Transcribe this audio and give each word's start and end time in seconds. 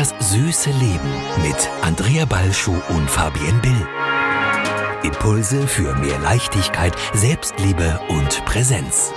Das 0.00 0.14
süße 0.18 0.70
Leben 0.70 1.10
mit 1.46 1.68
Andrea 1.82 2.24
Balschuh 2.24 2.80
und 2.88 3.10
Fabienne 3.10 3.60
Bill. 3.60 3.86
Impulse 5.02 5.66
für 5.66 5.94
mehr 5.96 6.18
Leichtigkeit, 6.20 6.94
Selbstliebe 7.12 8.00
und 8.08 8.42
Präsenz. 8.46 9.12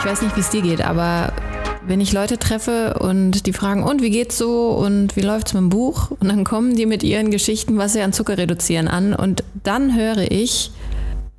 Ich 0.00 0.04
weiß 0.04 0.20
nicht, 0.20 0.36
wie 0.36 0.40
es 0.40 0.50
dir 0.50 0.60
geht, 0.60 0.82
aber 0.82 1.32
wenn 1.86 2.02
ich 2.02 2.12
Leute 2.12 2.36
treffe 2.36 2.98
und 3.00 3.46
die 3.46 3.54
fragen, 3.54 3.82
und 3.82 4.02
wie 4.02 4.10
geht's 4.10 4.36
so 4.36 4.72
und 4.72 5.16
wie 5.16 5.22
läuft's 5.22 5.54
mit 5.54 5.62
dem 5.62 5.70
Buch? 5.70 6.10
Und 6.10 6.28
dann 6.28 6.44
kommen 6.44 6.76
die 6.76 6.84
mit 6.84 7.02
ihren 7.02 7.30
Geschichten, 7.30 7.78
was 7.78 7.94
sie 7.94 8.02
an 8.02 8.12
Zucker 8.12 8.36
reduzieren 8.36 8.88
an 8.88 9.14
und 9.14 9.44
dann 9.64 9.96
höre 9.96 10.30
ich, 10.30 10.72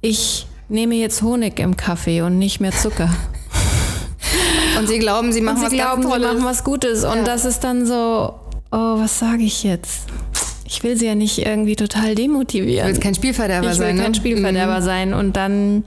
ich 0.02 0.48
nehme 0.68 0.96
jetzt 0.96 1.22
Honig 1.22 1.60
im 1.60 1.78
Kaffee 1.78 2.24
und 2.24 2.40
nicht 2.40 2.60
mehr 2.60 2.72
Zucker. 2.72 3.12
Und 4.80 4.88
sie 4.88 5.00
glauben, 5.00 5.32
sie 5.32 5.42
machen 5.42 5.64
und 5.64 5.70
sie 5.70 5.78
was 5.78 5.86
glauben, 5.86 6.02
ganz 6.02 6.14
sie 6.14 6.20
Tolles. 6.20 6.34
machen 6.34 6.46
was 6.46 6.64
Gutes. 6.64 7.04
Und 7.04 7.18
Ja. 7.18 7.24
das 7.24 7.46
ist 7.46 7.64
dann 7.64 7.86
so, 7.86 8.34
oh, 8.72 9.00
was 9.00 9.20
sage 9.20 9.44
ich 9.44 9.64
jetzt? 9.64 10.02
Ich 10.72 10.84
will 10.84 10.96
sie 10.96 11.08
ja 11.08 11.16
nicht 11.16 11.40
irgendwie 11.40 11.76
total 11.76 12.14
demotivieren. 12.14 12.84
Du 12.86 12.88
willst 12.90 13.02
kein 13.02 13.16
Spielverderber 13.16 13.72
ich 13.72 13.80
will 13.80 13.88
sein, 13.88 13.96
ne? 13.96 14.04
kein 14.04 14.14
Spielverderber 14.14 14.80
Mhm. 14.82 14.84
sein 14.86 15.14
und 15.16 15.36
dann 15.36 15.84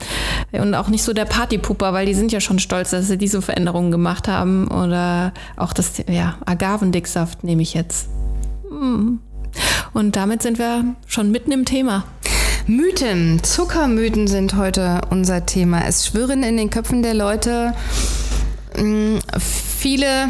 und 0.50 0.74
auch 0.74 0.88
nicht 0.88 1.04
so 1.04 1.12
der 1.12 1.24
Partypuper, 1.24 1.92
weil 1.92 2.04
die 2.04 2.14
sind 2.14 2.32
ja 2.32 2.40
schon 2.40 2.58
stolz, 2.58 2.90
dass 2.90 3.06
sie 3.06 3.16
diese 3.16 3.40
Veränderungen 3.42 3.92
gemacht 3.92 4.26
haben 4.26 4.66
oder 4.68 5.32
auch 5.56 5.72
das 5.72 6.02
ja 6.10 6.34
Agavendicksaft 6.46 7.44
nehme 7.44 7.62
ich 7.62 7.74
jetzt. 7.74 8.08
Mm. 8.70 9.18
Und 9.92 10.16
damit 10.16 10.42
sind 10.42 10.58
wir 10.58 10.84
schon 11.06 11.30
mitten 11.30 11.52
im 11.52 11.64
Thema. 11.64 12.02
Mythen, 12.66 13.40
Zuckermythen 13.42 14.26
sind 14.26 14.56
heute 14.56 15.00
unser 15.10 15.46
Thema. 15.46 15.84
Es 15.86 16.06
schwirren 16.06 16.42
in 16.42 16.56
den 16.56 16.70
Köpfen 16.70 17.02
der 17.02 17.14
Leute 17.14 17.74
viele 19.38 20.28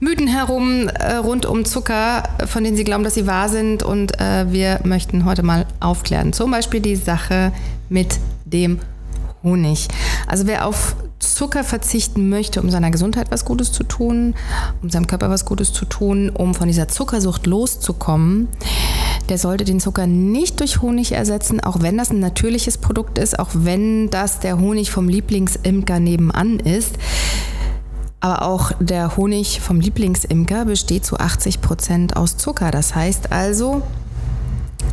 Mythen 0.00 0.26
herum 0.26 0.88
äh, 0.88 1.14
rund 1.14 1.46
um 1.46 1.64
Zucker, 1.64 2.24
von 2.46 2.64
denen 2.64 2.76
sie 2.76 2.84
glauben, 2.84 3.04
dass 3.04 3.14
sie 3.14 3.26
wahr 3.26 3.48
sind. 3.48 3.82
Und 3.82 4.20
äh, 4.20 4.50
wir 4.50 4.80
möchten 4.84 5.24
heute 5.24 5.42
mal 5.42 5.66
aufklären. 5.78 6.32
Zum 6.32 6.50
Beispiel 6.50 6.80
die 6.80 6.96
Sache 6.96 7.52
mit 7.88 8.18
dem 8.44 8.80
Honig. 9.44 9.88
Also 10.26 10.46
wer 10.46 10.66
auf 10.66 10.96
Zucker 11.18 11.64
verzichten 11.64 12.28
möchte, 12.28 12.60
um 12.60 12.70
seiner 12.70 12.90
Gesundheit 12.90 13.30
was 13.30 13.44
Gutes 13.44 13.72
zu 13.72 13.84
tun, 13.84 14.34
um 14.82 14.90
seinem 14.90 15.06
Körper 15.06 15.30
was 15.30 15.44
Gutes 15.44 15.72
zu 15.72 15.84
tun, 15.84 16.30
um 16.30 16.54
von 16.54 16.66
dieser 16.66 16.88
Zuckersucht 16.88 17.46
loszukommen, 17.46 18.48
der 19.28 19.38
sollte 19.38 19.64
den 19.64 19.80
Zucker 19.80 20.06
nicht 20.06 20.60
durch 20.60 20.82
Honig 20.82 21.12
ersetzen, 21.12 21.60
auch 21.60 21.80
wenn 21.80 21.98
das 21.98 22.10
ein 22.10 22.20
natürliches 22.20 22.78
Produkt 22.78 23.18
ist, 23.18 23.38
auch 23.38 23.50
wenn 23.52 24.10
das 24.10 24.40
der 24.40 24.58
Honig 24.58 24.90
vom 24.90 25.08
Lieblingsimker 25.08 26.00
nebenan 26.00 26.58
ist. 26.60 26.96
Aber 28.20 28.42
auch 28.42 28.72
der 28.78 29.16
Honig 29.16 29.60
vom 29.60 29.80
Lieblingsimker 29.80 30.64
besteht 30.64 31.04
zu 31.04 31.18
80 31.18 31.60
Prozent 31.60 32.16
aus 32.16 32.36
Zucker. 32.36 32.70
Das 32.70 32.94
heißt 32.94 33.32
also 33.32 33.82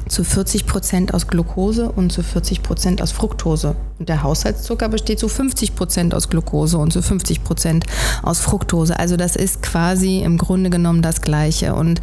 zu 0.08 0.24
40 0.24 0.66
Prozent 0.66 1.14
aus 1.14 1.28
Glucose 1.28 1.92
und 1.92 2.12
zu 2.12 2.24
40 2.24 2.64
Prozent 2.64 3.02
aus 3.02 3.12
Fructose. 3.12 3.76
Und 4.00 4.10
der 4.10 4.24
Haushaltszucker 4.24 4.90
besteht 4.90 5.20
zu 5.20 5.28
50 5.28 5.76
Prozent 5.76 6.14
aus 6.14 6.30
Glucose 6.30 6.78
und 6.78 6.94
zu 6.94 7.02
50 7.02 7.44
Prozent 7.44 7.86
aus 8.24 8.40
Fructose. 8.40 8.98
Also 8.98 9.18
das 9.18 9.36
ist 9.36 9.62
quasi 9.62 10.22
im 10.22 10.38
Grunde 10.38 10.70
genommen 10.70 11.02
das 11.02 11.22
Gleiche. 11.22 11.76
Und 11.76 12.02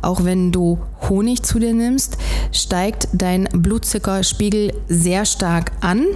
auch 0.00 0.24
wenn 0.24 0.52
du 0.52 0.78
Honig 1.08 1.42
zu 1.42 1.58
dir 1.58 1.74
nimmst, 1.74 2.18
steigt 2.52 3.08
dein 3.12 3.48
Blutzuckerspiegel 3.52 4.72
sehr 4.88 5.24
stark 5.24 5.72
an. 5.80 6.06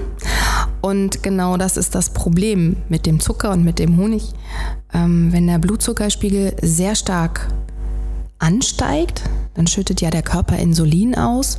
Und 0.80 1.22
genau 1.22 1.56
das 1.56 1.76
ist 1.76 1.94
das 1.94 2.10
Problem 2.10 2.76
mit 2.88 3.06
dem 3.06 3.20
Zucker 3.20 3.50
und 3.50 3.64
mit 3.64 3.78
dem 3.78 3.96
Honig. 3.96 4.32
Ähm, 4.94 5.32
wenn 5.32 5.46
der 5.46 5.58
Blutzuckerspiegel 5.58 6.56
sehr 6.62 6.94
stark 6.94 7.48
ansteigt, 8.38 9.22
dann 9.56 9.66
schüttet 9.66 10.00
ja 10.00 10.10
der 10.10 10.22
Körper 10.22 10.58
Insulin 10.58 11.14
aus, 11.16 11.58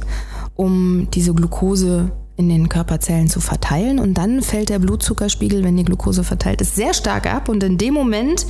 um 0.56 1.08
diese 1.14 1.34
Glucose 1.34 2.12
in 2.36 2.50
den 2.50 2.70
Körperzellen 2.70 3.28
zu 3.28 3.42
verteilen. 3.42 4.00
Und 4.00 4.14
dann 4.14 4.42
fällt 4.42 4.70
der 4.70 4.80
Blutzuckerspiegel, 4.80 5.64
wenn 5.64 5.76
die 5.76 5.84
Glucose 5.84 6.24
verteilt 6.24 6.62
ist, 6.62 6.76
sehr 6.76 6.94
stark 6.94 7.26
ab. 7.26 7.50
Und 7.50 7.64
in 7.64 7.80
dem 7.80 7.96
Moment 7.96 8.46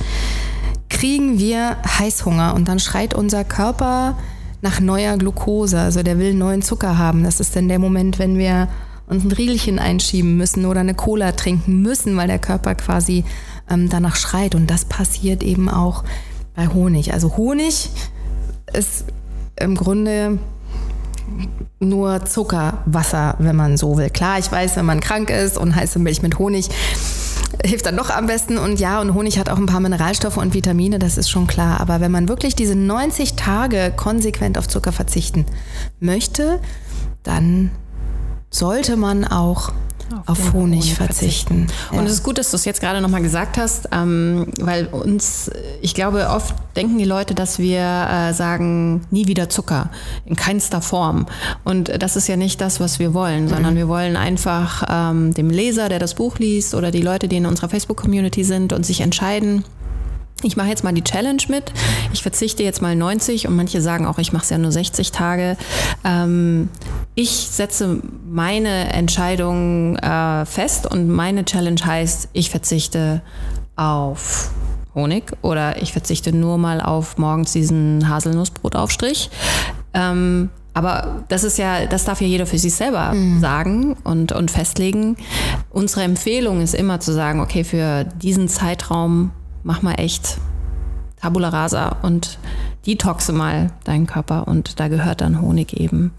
kriegen 0.90 1.38
wir 1.38 1.78
Heißhunger. 1.98 2.54
Und 2.54 2.68
dann 2.68 2.78
schreit 2.78 3.14
unser 3.14 3.44
Körper 3.44 4.18
nach 4.60 4.80
neuer 4.80 5.16
Glucose. 5.16 5.78
Also 5.78 6.02
der 6.02 6.18
will 6.18 6.34
neuen 6.34 6.60
Zucker 6.60 6.98
haben. 6.98 7.24
Das 7.24 7.40
ist 7.40 7.56
dann 7.56 7.68
der 7.68 7.78
Moment, 7.78 8.18
wenn 8.18 8.36
wir 8.36 8.68
uns 9.06 9.24
ein 9.24 9.32
Riegelchen 9.32 9.78
einschieben 9.78 10.36
müssen 10.36 10.66
oder 10.66 10.80
eine 10.80 10.94
Cola 10.94 11.32
trinken 11.32 11.80
müssen, 11.80 12.14
weil 12.18 12.28
der 12.28 12.38
Körper 12.38 12.74
quasi 12.74 13.24
ähm, 13.70 13.88
danach 13.88 14.16
schreit. 14.16 14.54
Und 14.54 14.70
das 14.70 14.84
passiert 14.84 15.42
eben 15.42 15.70
auch 15.70 16.04
bei 16.54 16.68
Honig. 16.68 17.14
Also 17.14 17.38
Honig 17.38 17.88
ist 18.74 19.04
im 19.60 19.74
Grunde 19.74 20.38
nur 21.80 22.24
Zuckerwasser, 22.24 23.36
wenn 23.38 23.56
man 23.56 23.76
so 23.76 23.96
will. 23.96 24.10
Klar, 24.10 24.38
ich 24.38 24.50
weiß, 24.50 24.76
wenn 24.76 24.86
man 24.86 25.00
krank 25.00 25.30
ist 25.30 25.56
und 25.58 25.74
heiße 25.74 25.98
Milch 25.98 26.22
mit 26.22 26.38
Honig 26.38 26.70
hilft 27.64 27.86
dann 27.86 27.96
doch 27.96 28.10
am 28.10 28.26
besten. 28.26 28.58
Und 28.58 28.80
ja, 28.80 29.00
und 29.00 29.14
Honig 29.14 29.38
hat 29.38 29.48
auch 29.50 29.56
ein 29.56 29.66
paar 29.66 29.80
Mineralstoffe 29.80 30.36
und 30.36 30.54
Vitamine, 30.54 30.98
das 30.98 31.18
ist 31.18 31.30
schon 31.30 31.46
klar. 31.46 31.80
Aber 31.80 32.00
wenn 32.00 32.12
man 32.12 32.28
wirklich 32.28 32.54
diese 32.54 32.74
90 32.74 33.34
Tage 33.34 33.92
konsequent 33.96 34.58
auf 34.58 34.68
Zucker 34.68 34.92
verzichten 34.92 35.46
möchte, 36.00 36.60
dann 37.22 37.70
sollte 38.50 38.96
man 38.96 39.24
auch 39.24 39.72
auf, 40.26 40.38
den 40.38 40.52
Honig, 40.52 40.80
Honig 40.80 40.94
verzichten. 40.94 41.66
Und 41.92 42.06
es 42.06 42.12
ist 42.12 42.22
gut, 42.22 42.38
dass 42.38 42.50
du 42.50 42.56
es 42.56 42.64
jetzt 42.64 42.80
gerade 42.80 43.00
nochmal 43.00 43.22
gesagt 43.22 43.58
hast, 43.58 43.88
ähm, 43.92 44.46
weil 44.60 44.86
uns, 44.86 45.50
ich 45.80 45.94
glaube, 45.94 46.28
oft 46.28 46.54
denken 46.76 46.98
die 46.98 47.04
Leute, 47.04 47.34
dass 47.34 47.58
wir 47.58 47.80
äh, 47.80 48.32
sagen, 48.32 49.02
nie 49.10 49.26
wieder 49.26 49.48
Zucker, 49.48 49.90
in 50.24 50.36
keinster 50.36 50.80
Form. 50.80 51.26
Und 51.64 51.90
das 52.02 52.16
ist 52.16 52.28
ja 52.28 52.36
nicht 52.36 52.60
das, 52.60 52.80
was 52.80 52.98
wir 52.98 53.14
wollen, 53.14 53.48
sondern 53.48 53.76
wir 53.76 53.88
wollen 53.88 54.16
einfach 54.16 54.84
ähm, 54.88 55.34
dem 55.34 55.50
Leser, 55.50 55.88
der 55.88 55.98
das 55.98 56.14
Buch 56.14 56.38
liest 56.38 56.74
oder 56.74 56.90
die 56.90 57.02
Leute, 57.02 57.28
die 57.28 57.36
in 57.36 57.46
unserer 57.46 57.68
Facebook-Community 57.68 58.44
sind 58.44 58.72
und 58.72 58.86
sich 58.86 59.00
entscheiden, 59.00 59.64
ich 60.42 60.56
mache 60.56 60.68
jetzt 60.68 60.84
mal 60.84 60.92
die 60.92 61.02
Challenge 61.02 61.42
mit. 61.48 61.72
Ich 62.12 62.22
verzichte 62.22 62.62
jetzt 62.62 62.80
mal 62.80 62.94
90 62.94 63.48
und 63.48 63.56
manche 63.56 63.80
sagen 63.80 64.06
auch, 64.06 64.18
ich 64.18 64.32
mache 64.32 64.44
es 64.44 64.50
ja 64.50 64.58
nur 64.58 64.70
60 64.70 65.10
Tage. 65.10 65.56
Ähm, 66.04 66.68
ich 67.14 67.30
setze 67.30 68.00
meine 68.28 68.92
Entscheidung 68.92 69.96
äh, 69.96 70.46
fest 70.46 70.86
und 70.86 71.08
meine 71.08 71.44
Challenge 71.44 71.80
heißt, 71.84 72.28
ich 72.32 72.50
verzichte 72.50 73.22
auf 73.74 74.50
Honig 74.94 75.32
oder 75.42 75.82
ich 75.82 75.92
verzichte 75.92 76.32
nur 76.32 76.58
mal 76.58 76.80
auf 76.80 77.18
morgens 77.18 77.52
diesen 77.52 78.08
Haselnussbrotaufstrich. 78.08 79.30
Ähm, 79.94 80.50
aber 80.74 81.24
das 81.28 81.42
ist 81.42 81.58
ja, 81.58 81.86
das 81.86 82.04
darf 82.04 82.20
ja 82.20 82.28
jeder 82.28 82.46
für 82.46 82.58
sich 82.58 82.72
selber 82.72 83.12
sagen 83.40 83.96
und, 84.04 84.30
und 84.30 84.48
festlegen. 84.52 85.16
Unsere 85.70 86.02
Empfehlung 86.02 86.60
ist 86.60 86.72
immer 86.72 87.00
zu 87.00 87.12
sagen, 87.12 87.40
okay, 87.40 87.64
für 87.64 88.04
diesen 88.04 88.48
Zeitraum 88.48 89.32
mach 89.62 89.82
mal 89.82 89.94
echt 89.94 90.38
Tabula 91.20 91.48
rasa 91.48 91.96
und 92.02 92.38
detoxe 92.86 93.32
mal 93.32 93.72
deinen 93.84 94.06
Körper 94.06 94.48
und 94.48 94.80
da 94.80 94.88
gehört 94.88 95.20
dann 95.20 95.40
Honig 95.40 95.78
eben 95.78 96.12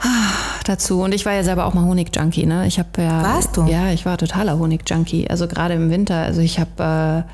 ah, 0.00 0.32
dazu. 0.64 1.02
Und 1.02 1.14
ich 1.14 1.26
war 1.26 1.34
ja 1.34 1.44
selber 1.44 1.66
auch 1.66 1.74
mal 1.74 1.84
Honig-Junkie, 1.84 2.46
ne? 2.46 2.66
Ich 2.66 2.78
habe 2.78 2.88
ja. 2.98 3.22
Warst 3.22 3.56
du? 3.56 3.64
Ja, 3.64 3.90
ich 3.90 4.06
war 4.06 4.16
totaler 4.16 4.58
Honig-Junkie. 4.58 5.28
Also 5.28 5.46
gerade 5.46 5.74
im 5.74 5.90
Winter. 5.90 6.16
Also 6.16 6.40
ich 6.40 6.58
habe 6.58 7.24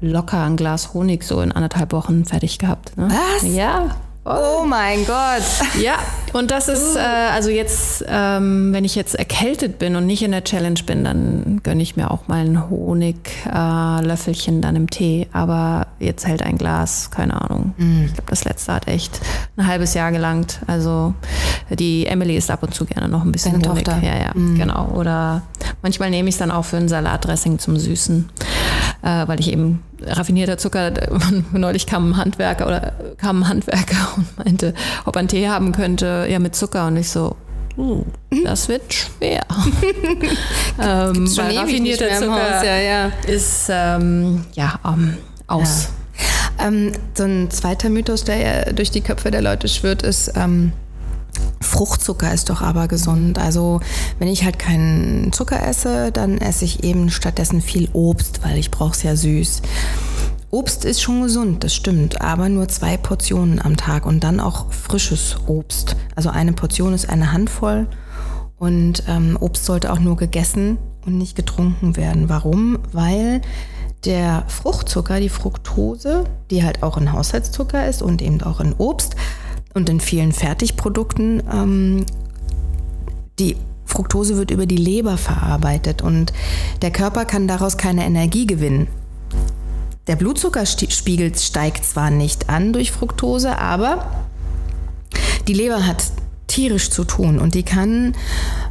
äh, 0.00 0.06
locker 0.06 0.42
ein 0.44 0.56
Glas 0.56 0.94
Honig 0.94 1.24
so 1.24 1.40
in 1.40 1.52
anderthalb 1.52 1.92
Wochen 1.92 2.24
fertig 2.24 2.58
gehabt. 2.58 2.96
Ne? 2.96 3.08
Was? 3.08 3.54
Ja. 3.54 3.96
Oh 4.28 4.64
mein 4.66 5.06
Gott. 5.06 5.42
Ja, 5.80 5.98
und 6.32 6.50
das 6.50 6.68
ist, 6.68 6.96
äh, 6.96 7.00
also 7.00 7.50
jetzt, 7.50 8.04
ähm, 8.08 8.72
wenn 8.72 8.84
ich 8.84 8.94
jetzt 8.94 9.14
erkältet 9.14 9.78
bin 9.78 9.94
und 9.94 10.06
nicht 10.06 10.22
in 10.22 10.32
der 10.32 10.42
Challenge 10.42 10.80
bin, 10.86 11.04
dann 11.04 11.60
gönne 11.62 11.82
ich 11.82 11.96
mir 11.96 12.10
auch 12.10 12.26
mal 12.28 12.44
ein 12.44 12.68
Honiglöffelchen 12.70 14.58
äh, 14.58 14.60
dann 14.62 14.74
im 14.74 14.88
Tee. 14.90 15.28
Aber 15.32 15.86
jetzt 15.98 16.26
hält 16.26 16.42
ein 16.42 16.56
Glas, 16.58 17.10
keine 17.10 17.40
Ahnung. 17.40 17.74
Ich 17.78 18.14
glaube, 18.14 18.30
das 18.30 18.44
letzte 18.44 18.72
hat 18.72 18.88
echt 18.88 19.20
ein 19.56 19.66
halbes 19.66 19.94
Jahr 19.94 20.10
gelangt. 20.12 20.60
Also 20.66 21.14
die 21.70 22.06
Emily 22.06 22.36
isst 22.36 22.50
ab 22.50 22.62
und 22.62 22.74
zu 22.74 22.84
gerne 22.86 23.08
noch 23.08 23.22
ein 23.22 23.32
bisschen 23.32 23.60
Deine 23.60 23.68
Honig. 23.72 23.84
Tochter? 23.84 24.02
Ja, 24.02 24.16
ja, 24.16 24.32
genau. 24.32 24.92
Oder 24.94 25.42
manchmal 25.82 26.10
nehme 26.10 26.28
ich 26.28 26.34
es 26.36 26.38
dann 26.38 26.50
auch 26.50 26.64
für 26.64 26.78
ein 26.78 26.88
Salatdressing 26.88 27.58
zum 27.58 27.76
Süßen, 27.76 28.28
äh, 29.06 29.28
weil 29.28 29.38
ich 29.38 29.52
eben 29.52 29.82
raffinierter 30.02 30.58
Zucker, 30.58 30.92
neulich 31.52 31.86
kam 31.86 32.10
ein 32.10 32.16
Handwerker 32.16 32.66
oder 32.66 32.92
kam 33.16 33.42
ein 33.42 33.48
Handwerker 33.48 34.08
und 34.16 34.44
meinte, 34.44 34.74
ob 35.04 35.14
er 35.14 35.20
einen 35.20 35.28
Tee 35.28 35.48
haben 35.48 35.72
könnte, 35.72 36.26
ja 36.28 36.38
mit 36.40 36.56
Zucker 36.56 36.88
und 36.88 36.96
ich 36.96 37.08
so, 37.08 37.36
uh, 37.78 38.04
das 38.44 38.68
wird 38.68 38.92
schwer. 38.92 39.44
ähm, 40.82 41.36
weil 41.36 41.56
raffinierter 41.56 42.08
Zucker 42.16 42.56
Haus, 42.56 42.64
ja, 42.64 42.78
ja. 42.78 43.12
ist 43.28 43.68
ähm, 43.70 44.44
ja 44.54 44.78
ähm, 44.84 45.16
aus. 45.46 45.90
Ähm, 46.58 46.92
so 47.14 47.24
ein 47.24 47.50
zweiter 47.50 47.90
Mythos, 47.90 48.24
der 48.24 48.36
ja 48.38 48.72
durch 48.72 48.90
die 48.90 49.02
Köpfe 49.02 49.30
der 49.30 49.42
Leute 49.42 49.68
schwirrt, 49.68 50.02
ist, 50.02 50.32
ähm, 50.34 50.72
Fruchtzucker 51.60 52.32
ist 52.32 52.50
doch 52.50 52.60
aber 52.60 52.88
gesund. 52.88 53.38
Also 53.38 53.80
wenn 54.18 54.28
ich 54.28 54.44
halt 54.44 54.58
keinen 54.58 55.32
Zucker 55.32 55.66
esse, 55.66 56.12
dann 56.12 56.38
esse 56.38 56.64
ich 56.64 56.84
eben 56.84 57.10
stattdessen 57.10 57.60
viel 57.60 57.88
Obst, 57.92 58.40
weil 58.42 58.58
ich 58.58 58.70
brauche 58.70 58.92
es 58.92 59.02
ja 59.02 59.16
süß. 59.16 59.62
Obst 60.50 60.84
ist 60.84 61.02
schon 61.02 61.22
gesund, 61.22 61.64
das 61.64 61.74
stimmt, 61.74 62.20
aber 62.20 62.48
nur 62.48 62.68
zwei 62.68 62.96
Portionen 62.96 63.60
am 63.60 63.76
Tag 63.76 64.06
und 64.06 64.22
dann 64.22 64.40
auch 64.40 64.72
frisches 64.72 65.36
Obst. 65.46 65.96
Also 66.14 66.30
eine 66.30 66.52
Portion 66.52 66.94
ist 66.94 67.10
eine 67.10 67.32
Handvoll 67.32 67.88
und 68.58 69.02
ähm, 69.08 69.36
Obst 69.40 69.64
sollte 69.64 69.92
auch 69.92 69.98
nur 69.98 70.16
gegessen 70.16 70.78
und 71.04 71.18
nicht 71.18 71.36
getrunken 71.36 71.96
werden. 71.96 72.28
Warum? 72.28 72.78
Weil 72.92 73.42
der 74.04 74.44
Fruchtzucker, 74.46 75.20
die 75.20 75.28
Fructose, 75.28 76.24
die 76.50 76.64
halt 76.64 76.82
auch 76.82 76.96
ein 76.96 77.12
Haushaltszucker 77.12 77.86
ist 77.88 78.02
und 78.02 78.22
eben 78.22 78.40
auch 78.42 78.60
in 78.60 78.72
Obst 78.74 79.16
und 79.76 79.90
in 79.90 80.00
vielen 80.00 80.32
Fertigprodukten, 80.32 81.42
ähm, 81.52 82.06
die 83.38 83.56
Fructose 83.84 84.36
wird 84.36 84.50
über 84.50 84.66
die 84.66 84.76
Leber 84.76 85.18
verarbeitet 85.18 86.02
und 86.02 86.32
der 86.82 86.90
Körper 86.90 87.26
kann 87.26 87.46
daraus 87.46 87.76
keine 87.76 88.04
Energie 88.04 88.46
gewinnen. 88.46 88.88
Der 90.06 90.16
Blutzuckerspiegel 90.16 91.36
steigt 91.36 91.84
zwar 91.84 92.10
nicht 92.10 92.48
an 92.48 92.72
durch 92.72 92.90
Fructose, 92.90 93.58
aber 93.58 94.26
die 95.46 95.54
Leber 95.54 95.86
hat 95.86 96.04
tierisch 96.46 96.90
zu 96.90 97.04
tun 97.04 97.38
und 97.38 97.54
die 97.54 97.62
kann 97.62 98.14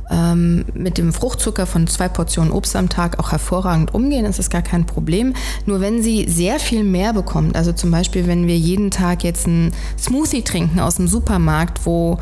ähm, 0.09 0.65
mit 0.73 0.97
dem 0.97 1.13
Fruchtzucker 1.13 1.65
von 1.65 1.87
zwei 1.87 2.07
Portionen 2.07 2.51
Obst 2.51 2.75
am 2.75 2.89
Tag 2.89 3.19
auch 3.19 3.31
hervorragend 3.31 3.93
umgehen. 3.93 4.25
Das 4.25 4.39
ist 4.39 4.49
gar 4.49 4.61
kein 4.61 4.85
Problem. 4.85 5.33
Nur 5.65 5.81
wenn 5.81 6.03
sie 6.03 6.27
sehr 6.29 6.59
viel 6.59 6.83
mehr 6.83 7.13
bekommt, 7.13 7.55
also 7.55 7.71
zum 7.71 7.91
Beispiel, 7.91 8.27
wenn 8.27 8.47
wir 8.47 8.57
jeden 8.57 8.91
Tag 8.91 9.23
jetzt 9.23 9.47
einen 9.47 9.73
Smoothie 9.97 10.43
trinken 10.43 10.79
aus 10.79 10.95
dem 10.95 11.07
Supermarkt, 11.07 11.85
wo 11.85 12.19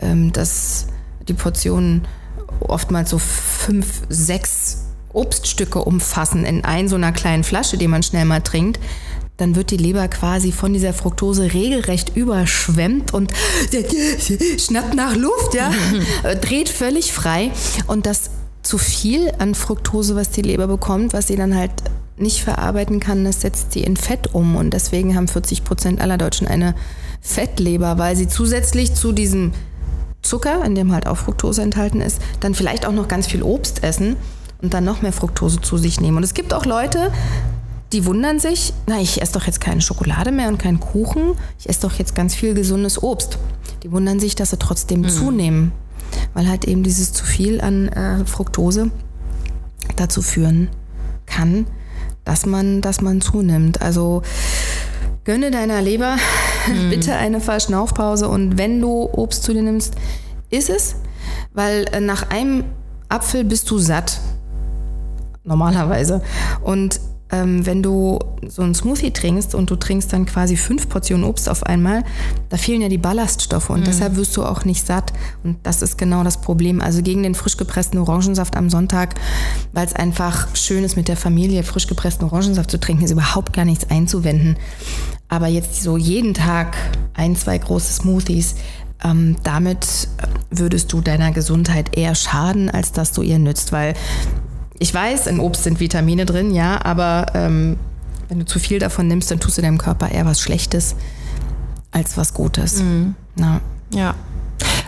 ähm, 0.00 0.32
das, 0.32 0.86
die 1.28 1.34
Portionen 1.34 2.02
oftmals 2.60 3.10
so 3.10 3.18
fünf, 3.18 4.02
sechs 4.08 4.84
Obststücke 5.12 5.82
umfassen 5.82 6.44
in 6.44 6.64
ein 6.64 6.88
so 6.88 6.96
einer 6.96 7.12
kleinen 7.12 7.42
Flasche, 7.42 7.78
die 7.78 7.88
man 7.88 8.02
schnell 8.02 8.26
mal 8.26 8.42
trinkt, 8.42 8.78
dann 9.36 9.54
wird 9.54 9.70
die 9.70 9.76
Leber 9.76 10.08
quasi 10.08 10.50
von 10.50 10.72
dieser 10.72 10.92
Fructose 10.92 11.52
regelrecht 11.52 12.16
überschwemmt 12.16 13.12
und 13.12 13.32
schnappt 14.58 14.94
nach 14.94 15.14
Luft, 15.14 15.54
ja, 15.54 15.70
dreht 16.40 16.68
völlig 16.68 17.12
frei. 17.12 17.50
Und 17.86 18.06
das 18.06 18.30
zu 18.62 18.78
viel 18.78 19.30
an 19.38 19.54
Fructose, 19.54 20.16
was 20.16 20.30
die 20.30 20.42
Leber 20.42 20.66
bekommt, 20.66 21.12
was 21.12 21.28
sie 21.28 21.36
dann 21.36 21.54
halt 21.54 21.70
nicht 22.16 22.42
verarbeiten 22.42 22.98
kann, 22.98 23.24
das 23.24 23.42
setzt 23.42 23.72
sie 23.72 23.82
in 23.82 23.96
Fett 23.96 24.34
um. 24.34 24.56
Und 24.56 24.72
deswegen 24.72 25.14
haben 25.14 25.28
40 25.28 25.64
Prozent 25.64 26.00
aller 26.00 26.16
Deutschen 26.16 26.46
eine 26.46 26.74
Fettleber, 27.20 27.98
weil 27.98 28.16
sie 28.16 28.28
zusätzlich 28.28 28.94
zu 28.94 29.12
diesem 29.12 29.52
Zucker, 30.22 30.64
in 30.64 30.74
dem 30.74 30.92
halt 30.92 31.06
auch 31.06 31.18
Fructose 31.18 31.62
enthalten 31.62 32.00
ist, 32.00 32.20
dann 32.40 32.54
vielleicht 32.54 32.86
auch 32.86 32.92
noch 32.92 33.06
ganz 33.06 33.26
viel 33.26 33.42
Obst 33.42 33.84
essen 33.84 34.16
und 34.62 34.72
dann 34.74 34.84
noch 34.84 35.02
mehr 35.02 35.12
Fructose 35.12 35.60
zu 35.60 35.76
sich 35.76 36.00
nehmen. 36.00 36.16
Und 36.16 36.22
es 36.22 36.34
gibt 36.34 36.54
auch 36.54 36.64
Leute, 36.64 37.12
die 37.92 38.04
wundern 38.04 38.38
sich, 38.38 38.72
na, 38.86 39.00
ich 39.00 39.22
esse 39.22 39.34
doch 39.34 39.46
jetzt 39.46 39.60
keine 39.60 39.80
Schokolade 39.80 40.32
mehr 40.32 40.48
und 40.48 40.58
keinen 40.58 40.80
Kuchen, 40.80 41.34
ich 41.58 41.68
esse 41.68 41.82
doch 41.82 41.94
jetzt 41.94 42.14
ganz 42.14 42.34
viel 42.34 42.54
gesundes 42.54 43.02
Obst. 43.02 43.38
Die 43.82 43.92
wundern 43.92 44.18
sich, 44.18 44.34
dass 44.34 44.50
sie 44.50 44.58
trotzdem 44.58 45.02
mhm. 45.02 45.08
zunehmen, 45.08 45.72
weil 46.34 46.48
halt 46.48 46.64
eben 46.64 46.82
dieses 46.82 47.12
zu 47.12 47.24
viel 47.24 47.60
an 47.60 47.88
äh, 47.88 48.24
Fructose 48.24 48.90
dazu 49.96 50.22
führen 50.22 50.68
kann, 51.26 51.66
dass 52.24 52.44
man, 52.44 52.82
dass 52.82 53.00
man 53.00 53.20
zunimmt. 53.20 53.80
Also 53.80 54.22
gönne 55.24 55.50
deiner 55.50 55.80
Leber 55.80 56.16
mhm. 56.68 56.90
bitte 56.90 57.14
eine 57.14 57.40
Verschnaufpause 57.40 58.28
und 58.28 58.58
wenn 58.58 58.80
du 58.80 59.08
Obst 59.12 59.44
zu 59.44 59.52
dir 59.52 59.62
nimmst, 59.62 59.94
ist 60.50 60.70
es, 60.70 60.96
weil 61.52 61.84
äh, 61.92 62.00
nach 62.00 62.30
einem 62.30 62.64
Apfel 63.08 63.44
bist 63.44 63.70
du 63.70 63.78
satt. 63.78 64.20
Normalerweise. 65.44 66.22
Und 66.62 67.00
ähm, 67.32 67.66
wenn 67.66 67.82
du 67.82 68.20
so 68.46 68.62
einen 68.62 68.74
Smoothie 68.74 69.10
trinkst 69.10 69.54
und 69.54 69.70
du 69.70 69.76
trinkst 69.76 70.12
dann 70.12 70.26
quasi 70.26 70.56
fünf 70.56 70.88
Portionen 70.88 71.24
Obst 71.24 71.48
auf 71.48 71.64
einmal, 71.64 72.04
da 72.50 72.56
fehlen 72.56 72.82
ja 72.82 72.88
die 72.88 72.98
Ballaststoffe 72.98 73.70
und 73.70 73.80
mhm. 73.80 73.84
deshalb 73.84 74.16
wirst 74.16 74.36
du 74.36 74.44
auch 74.44 74.64
nicht 74.64 74.86
satt. 74.86 75.12
Und 75.42 75.58
das 75.64 75.82
ist 75.82 75.98
genau 75.98 76.22
das 76.22 76.40
Problem. 76.40 76.80
Also 76.80 77.02
gegen 77.02 77.24
den 77.24 77.34
frisch 77.34 77.56
gepressten 77.56 77.98
Orangensaft 77.98 78.56
am 78.56 78.70
Sonntag, 78.70 79.16
weil 79.72 79.86
es 79.86 79.94
einfach 79.94 80.54
schön 80.54 80.84
ist, 80.84 80.96
mit 80.96 81.08
der 81.08 81.16
Familie 81.16 81.64
frisch 81.64 81.88
gepressten 81.88 82.26
Orangensaft 82.26 82.70
zu 82.70 82.78
trinken, 82.78 83.04
ist 83.04 83.10
überhaupt 83.10 83.52
gar 83.52 83.64
nichts 83.64 83.90
einzuwenden. 83.90 84.56
Aber 85.28 85.48
jetzt 85.48 85.82
so 85.82 85.96
jeden 85.96 86.34
Tag 86.34 86.76
ein, 87.14 87.34
zwei 87.34 87.58
große 87.58 87.92
Smoothies, 87.92 88.54
ähm, 89.04 89.36
damit 89.42 90.08
würdest 90.50 90.92
du 90.92 91.00
deiner 91.00 91.32
Gesundheit 91.32 91.96
eher 91.96 92.14
schaden, 92.14 92.70
als 92.70 92.92
dass 92.92 93.12
du 93.12 93.22
ihr 93.22 93.38
nützt, 93.38 93.72
weil 93.72 93.94
ich 94.78 94.92
weiß, 94.92 95.26
in 95.26 95.40
Obst 95.40 95.64
sind 95.64 95.80
Vitamine 95.80 96.26
drin, 96.26 96.54
ja, 96.54 96.84
aber 96.84 97.26
ähm, 97.34 97.76
wenn 98.28 98.38
du 98.38 98.44
zu 98.44 98.58
viel 98.58 98.78
davon 98.78 99.08
nimmst, 99.08 99.30
dann 99.30 99.40
tust 99.40 99.58
du 99.58 99.62
deinem 99.62 99.78
Körper 99.78 100.10
eher 100.10 100.26
was 100.26 100.40
Schlechtes 100.40 100.96
als 101.92 102.16
was 102.16 102.34
Gutes. 102.34 102.82
Mhm. 102.82 103.14
Ja. 103.90 104.14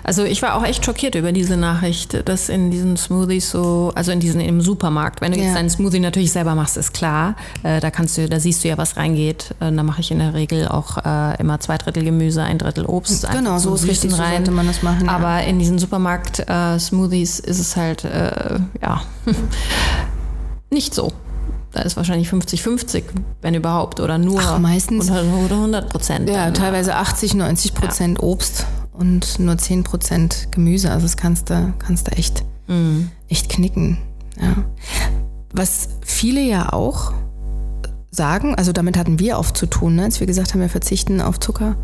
Also 0.08 0.24
ich 0.24 0.40
war 0.40 0.54
auch 0.54 0.64
echt 0.64 0.86
schockiert 0.86 1.16
über 1.16 1.32
diese 1.32 1.58
Nachricht, 1.58 2.26
dass 2.26 2.48
in 2.48 2.70
diesen 2.70 2.96
Smoothies 2.96 3.50
so, 3.50 3.92
also 3.94 4.10
in 4.10 4.20
diesen 4.20 4.40
im 4.40 4.62
Supermarkt, 4.62 5.20
wenn 5.20 5.32
du 5.32 5.38
ja. 5.38 5.44
jetzt 5.44 5.54
deinen 5.54 5.68
Smoothie 5.68 6.00
natürlich 6.00 6.32
selber 6.32 6.54
machst, 6.54 6.78
ist 6.78 6.94
klar, 6.94 7.36
äh, 7.62 7.78
da 7.78 7.90
kannst 7.90 8.16
du, 8.16 8.26
da 8.26 8.40
siehst 8.40 8.64
du 8.64 8.68
ja, 8.68 8.78
was 8.78 8.96
reingeht. 8.96 9.54
Äh, 9.60 9.70
da 9.70 9.82
mache 9.82 10.00
ich 10.00 10.10
in 10.10 10.20
der 10.20 10.32
Regel 10.32 10.66
auch 10.66 10.96
äh, 11.04 11.38
immer 11.38 11.60
zwei 11.60 11.76
Drittel 11.76 12.04
Gemüse, 12.04 12.42
ein 12.42 12.56
Drittel 12.56 12.86
Obst. 12.86 13.30
Genau, 13.30 13.58
so 13.58 13.74
ist 13.74 13.86
richtig, 13.86 14.12
rein. 14.12 14.30
so 14.30 14.36
sollte 14.36 14.50
man 14.50 14.66
das 14.66 14.82
machen. 14.82 15.08
Ja. 15.08 15.12
Aber 15.12 15.44
in 15.44 15.58
diesen 15.58 15.78
Supermarkt-Smoothies 15.78 17.40
ist 17.40 17.58
es 17.58 17.76
halt, 17.76 18.04
äh, 18.04 18.60
ja, 18.80 19.02
nicht 20.70 20.94
so. 20.94 21.12
Da 21.72 21.82
ist 21.82 21.98
wahrscheinlich 21.98 22.30
50-50, 22.30 23.02
wenn 23.42 23.52
überhaupt, 23.52 24.00
oder 24.00 24.16
nur 24.16 24.40
Ach, 24.40 24.58
meistens, 24.58 25.10
oder, 25.10 25.20
100 25.20 25.90
Prozent. 25.90 26.30
Ja, 26.30 26.50
teilweise 26.50 26.94
80, 26.94 27.34
90 27.34 27.74
Prozent 27.74 28.18
ja. 28.22 28.24
Obst 28.24 28.64
und 28.98 29.38
nur 29.38 29.54
10% 29.54 30.50
Gemüse. 30.50 30.90
Also 30.90 31.06
das 31.06 31.16
kannst 31.16 31.50
du, 31.50 31.72
kannst 31.78 32.08
du 32.08 32.12
echt, 32.12 32.44
mhm. 32.66 33.10
echt 33.28 33.48
knicken. 33.48 33.98
Ja. 34.40 34.64
Was 35.52 35.88
viele 36.04 36.40
ja 36.40 36.72
auch 36.72 37.12
sagen, 38.10 38.54
also 38.56 38.72
damit 38.72 38.96
hatten 38.96 39.18
wir 39.18 39.38
oft 39.38 39.56
zu 39.56 39.66
tun, 39.66 39.94
ne, 39.94 40.04
als 40.04 40.20
wir 40.20 40.26
gesagt 40.26 40.52
haben, 40.52 40.60
wir 40.60 40.68
verzichten 40.68 41.20
auf 41.20 41.38
Zucker. 41.38 41.76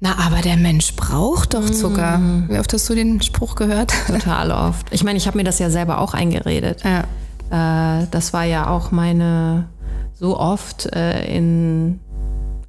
Na, 0.00 0.18
aber 0.18 0.40
der 0.40 0.56
Mensch 0.56 0.96
braucht 0.96 1.54
doch 1.54 1.68
Zucker. 1.70 2.18
Mhm. 2.18 2.48
Wie 2.48 2.58
oft 2.58 2.72
hast 2.72 2.88
du 2.88 2.94
den 2.94 3.20
Spruch 3.20 3.54
gehört? 3.54 3.92
Total 4.08 4.50
oft. 4.68 4.86
Ich 4.90 5.04
meine, 5.04 5.16
ich 5.16 5.26
habe 5.26 5.36
mir 5.36 5.44
das 5.44 5.58
ja 5.58 5.70
selber 5.70 6.00
auch 6.00 6.14
eingeredet. 6.14 6.82
Ja. 6.82 8.00
Äh, 8.00 8.06
das 8.10 8.32
war 8.32 8.44
ja 8.44 8.68
auch 8.68 8.90
meine 8.90 9.68
so 10.14 10.38
oft 10.38 10.86
äh, 10.94 11.24
in 11.36 12.00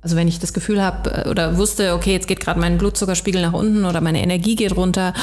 also 0.03 0.15
wenn 0.15 0.27
ich 0.27 0.39
das 0.39 0.53
Gefühl 0.53 0.81
habe 0.81 1.25
äh, 1.25 1.29
oder 1.29 1.57
wusste, 1.57 1.93
okay, 1.93 2.12
jetzt 2.12 2.27
geht 2.27 2.41
gerade 2.41 2.60
mein 2.60 2.77
Blutzuckerspiegel 2.77 3.41
nach 3.41 3.53
unten 3.53 3.86
oder 3.86 4.01
meine 4.01 4.22
Energie 4.22 4.55
geht 4.55 4.75
runter, 4.75 5.13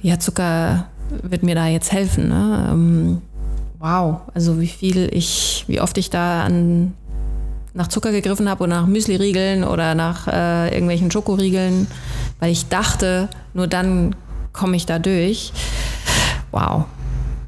ja, 0.00 0.18
Zucker 0.18 0.86
wird 1.22 1.42
mir 1.42 1.54
da 1.54 1.66
jetzt 1.66 1.92
helfen. 1.92 2.28
Ne? 2.28 2.68
Ähm, 2.70 3.22
wow, 3.78 4.20
also 4.34 4.60
wie 4.60 4.66
viel 4.66 5.08
ich, 5.12 5.64
wie 5.66 5.80
oft 5.80 5.96
ich 5.98 6.10
da 6.10 6.44
an 6.44 6.94
nach 7.74 7.88
Zucker 7.88 8.10
gegriffen 8.10 8.48
habe 8.48 8.64
oder 8.64 8.80
nach 8.80 8.86
Müsli-Riegeln 8.86 9.62
oder 9.62 9.94
nach 9.94 10.28
äh, 10.28 10.72
irgendwelchen 10.72 11.10
Schokoriegeln, 11.10 11.86
weil 12.40 12.50
ich 12.50 12.68
dachte, 12.68 13.28
nur 13.52 13.66
dann 13.66 14.16
komme 14.52 14.76
ich 14.76 14.86
da 14.86 14.98
durch. 14.98 15.52
Wow. 16.52 16.84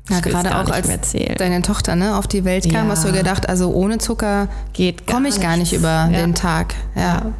Ja, 0.08 0.20
gerade 0.20 0.56
auch 0.56 0.70
als 0.70 0.88
deine 1.36 1.62
Tochter 1.62 1.96
ne, 1.96 2.16
auf 2.16 2.26
die 2.26 2.44
Welt 2.44 2.64
kam, 2.64 2.86
ja. 2.86 2.92
hast 2.92 3.04
du 3.04 3.12
gedacht, 3.12 3.48
also 3.48 3.70
ohne 3.72 3.98
Zucker 3.98 4.48
geht 4.72 5.06
komme 5.06 5.28
ich 5.28 5.40
gar 5.40 5.56
nicht 5.56 5.72
über 5.72 5.88
ja. 5.88 6.08
den 6.08 6.34
Tag. 6.34 6.74
Ja. 6.94 7.32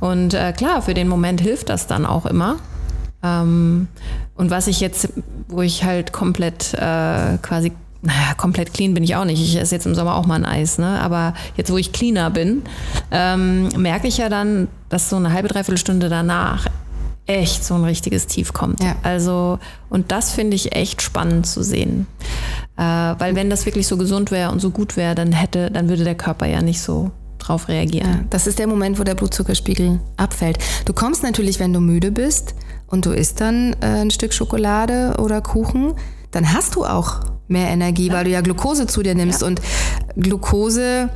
Und 0.00 0.34
äh, 0.34 0.52
klar, 0.52 0.82
für 0.82 0.94
den 0.94 1.08
Moment 1.08 1.40
hilft 1.40 1.68
das 1.68 1.86
dann 1.86 2.04
auch 2.04 2.26
immer. 2.26 2.56
Ähm, 3.22 3.88
und 4.34 4.50
was 4.50 4.66
ich 4.66 4.80
jetzt, 4.80 5.08
wo 5.48 5.62
ich 5.62 5.84
halt 5.84 6.12
komplett 6.12 6.74
äh, 6.74 7.38
quasi 7.42 7.72
naja, 8.04 8.34
komplett 8.36 8.74
clean 8.74 8.92
bin 8.92 9.02
ich 9.02 9.16
auch 9.16 9.24
nicht. 9.24 9.40
Ich 9.40 9.58
esse 9.58 9.74
jetzt 9.74 9.86
im 9.86 9.94
Sommer 9.94 10.16
auch 10.16 10.26
mal 10.26 10.34
ein 10.34 10.44
Eis, 10.44 10.76
ne? 10.76 11.00
Aber 11.00 11.32
jetzt, 11.56 11.72
wo 11.72 11.78
ich 11.78 11.92
cleaner 11.92 12.28
bin, 12.28 12.62
ähm, 13.10 13.68
merke 13.78 14.06
ich 14.06 14.18
ja 14.18 14.28
dann, 14.28 14.68
dass 14.90 15.08
so 15.08 15.16
eine 15.16 15.32
halbe, 15.32 15.48
dreiviertel 15.48 15.78
Stunde 15.78 16.10
danach 16.10 16.66
echt 17.26 17.64
so 17.64 17.74
ein 17.74 17.84
richtiges 17.84 18.26
Tief 18.26 18.52
kommt. 18.52 18.82
Ja. 18.82 18.96
Also, 19.02 19.58
und 19.88 20.12
das 20.12 20.32
finde 20.32 20.56
ich 20.56 20.74
echt 20.74 21.02
spannend 21.02 21.46
zu 21.46 21.62
sehen. 21.62 22.06
Äh, 22.76 22.82
weil 22.82 23.34
wenn 23.34 23.50
das 23.50 23.66
wirklich 23.66 23.86
so 23.86 23.96
gesund 23.96 24.30
wäre 24.30 24.50
und 24.50 24.60
so 24.60 24.70
gut 24.70 24.96
wäre, 24.96 25.14
dann 25.14 25.32
hätte, 25.32 25.70
dann 25.70 25.88
würde 25.88 26.04
der 26.04 26.16
Körper 26.16 26.46
ja 26.46 26.60
nicht 26.60 26.80
so 26.80 27.10
drauf 27.38 27.68
reagieren. 27.68 28.10
Ja, 28.10 28.24
das 28.30 28.46
ist 28.46 28.58
der 28.58 28.66
Moment, 28.66 28.98
wo 28.98 29.04
der 29.04 29.14
Blutzuckerspiegel 29.14 30.00
abfällt. 30.16 30.58
Du 30.84 30.92
kommst 30.92 31.22
natürlich, 31.22 31.60
wenn 31.60 31.72
du 31.72 31.80
müde 31.80 32.10
bist 32.10 32.54
und 32.86 33.06
du 33.06 33.12
isst 33.12 33.40
dann 33.40 33.74
äh, 33.80 33.86
ein 33.86 34.10
Stück 34.10 34.32
Schokolade 34.32 35.16
oder 35.18 35.40
Kuchen, 35.40 35.94
dann 36.30 36.52
hast 36.52 36.74
du 36.74 36.84
auch 36.84 37.20
mehr 37.48 37.68
Energie, 37.68 38.08
ja. 38.08 38.14
weil 38.14 38.24
du 38.24 38.30
ja 38.30 38.40
Glucose 38.40 38.86
zu 38.86 39.02
dir 39.02 39.14
nimmst. 39.14 39.42
Und 39.42 39.60
Glucose 40.16 41.10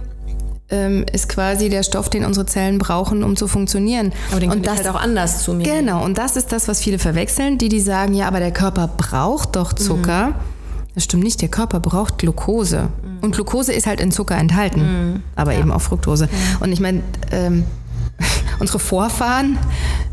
ähm, 0.70 1.04
ist 1.12 1.28
quasi 1.28 1.68
der 1.68 1.82
Stoff, 1.82 2.10
den 2.10 2.24
unsere 2.24 2.46
Zellen 2.46 2.78
brauchen, 2.78 3.22
um 3.22 3.36
zu 3.36 3.48
funktionieren. 3.48 4.12
Aber 4.30 4.40
den 4.40 4.50
und 4.50 4.66
das 4.66 4.78
halt 4.78 4.88
auch 4.88 5.00
anders 5.00 5.42
zu 5.42 5.54
mir. 5.54 5.64
Genau, 5.64 6.04
und 6.04 6.18
das 6.18 6.36
ist 6.36 6.52
das, 6.52 6.68
was 6.68 6.80
viele 6.80 6.98
verwechseln, 6.98 7.58
die 7.58 7.68
die 7.68 7.80
sagen, 7.80 8.14
ja, 8.14 8.28
aber 8.28 8.40
der 8.40 8.52
Körper 8.52 8.88
braucht 8.88 9.56
doch 9.56 9.72
Zucker. 9.72 10.28
Mhm. 10.28 10.34
Das 10.94 11.04
stimmt 11.04 11.22
nicht, 11.22 11.40
der 11.40 11.48
Körper 11.48 11.80
braucht 11.80 12.18
Glucose. 12.18 12.88
Mhm. 13.02 13.18
Und 13.20 13.34
Glucose 13.34 13.72
ist 13.72 13.86
halt 13.86 14.00
in 14.00 14.10
Zucker 14.10 14.36
enthalten, 14.36 14.80
mhm. 14.80 15.22
aber 15.36 15.52
ja. 15.52 15.60
eben 15.60 15.70
auch 15.70 15.80
Fructose. 15.80 16.24
Ja. 16.24 16.58
Und 16.60 16.72
ich 16.72 16.80
meine, 16.80 17.02
ähm, 17.30 17.64
unsere 18.58 18.78
Vorfahren 18.78 19.58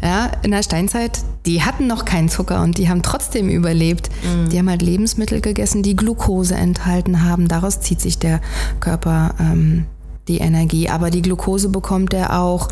ja, 0.01 0.31
in 0.43 0.51
der 0.51 0.63
Steinzeit, 0.63 1.19
die 1.45 1.63
hatten 1.63 1.87
noch 1.87 2.05
keinen 2.05 2.29
Zucker 2.29 2.61
und 2.61 2.77
die 2.77 2.87
haben 2.87 3.01
trotzdem 3.01 3.49
überlebt. 3.49 4.09
Mhm. 4.23 4.49
Die 4.49 4.59
haben 4.59 4.69
halt 4.69 4.81
Lebensmittel 4.81 5.41
gegessen, 5.41 5.83
die 5.83 5.95
Glucose 5.95 6.55
enthalten 6.55 7.23
haben. 7.23 7.47
Daraus 7.47 7.81
zieht 7.81 7.99
sich 7.99 8.19
der 8.19 8.39
Körper 8.79 9.33
ähm, 9.39 9.85
die 10.27 10.39
Energie. 10.39 10.89
Aber 10.89 11.09
die 11.09 11.21
Glucose 11.21 11.69
bekommt 11.69 12.13
er 12.13 12.39
auch 12.39 12.69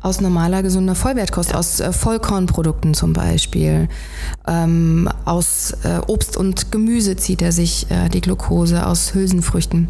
aus 0.00 0.20
normaler, 0.20 0.62
gesunder 0.62 0.94
Vollwertkost, 0.94 1.54
aus 1.54 1.80
äh, 1.80 1.92
Vollkornprodukten 1.92 2.94
zum 2.94 3.12
Beispiel. 3.12 3.88
Ähm, 4.46 5.08
aus 5.24 5.72
äh, 5.84 6.00
Obst 6.06 6.36
und 6.36 6.72
Gemüse 6.72 7.16
zieht 7.16 7.42
er 7.42 7.52
sich 7.52 7.90
äh, 7.90 8.08
die 8.08 8.20
Glucose, 8.20 8.86
aus 8.86 9.14
Hülsenfrüchten. 9.14 9.88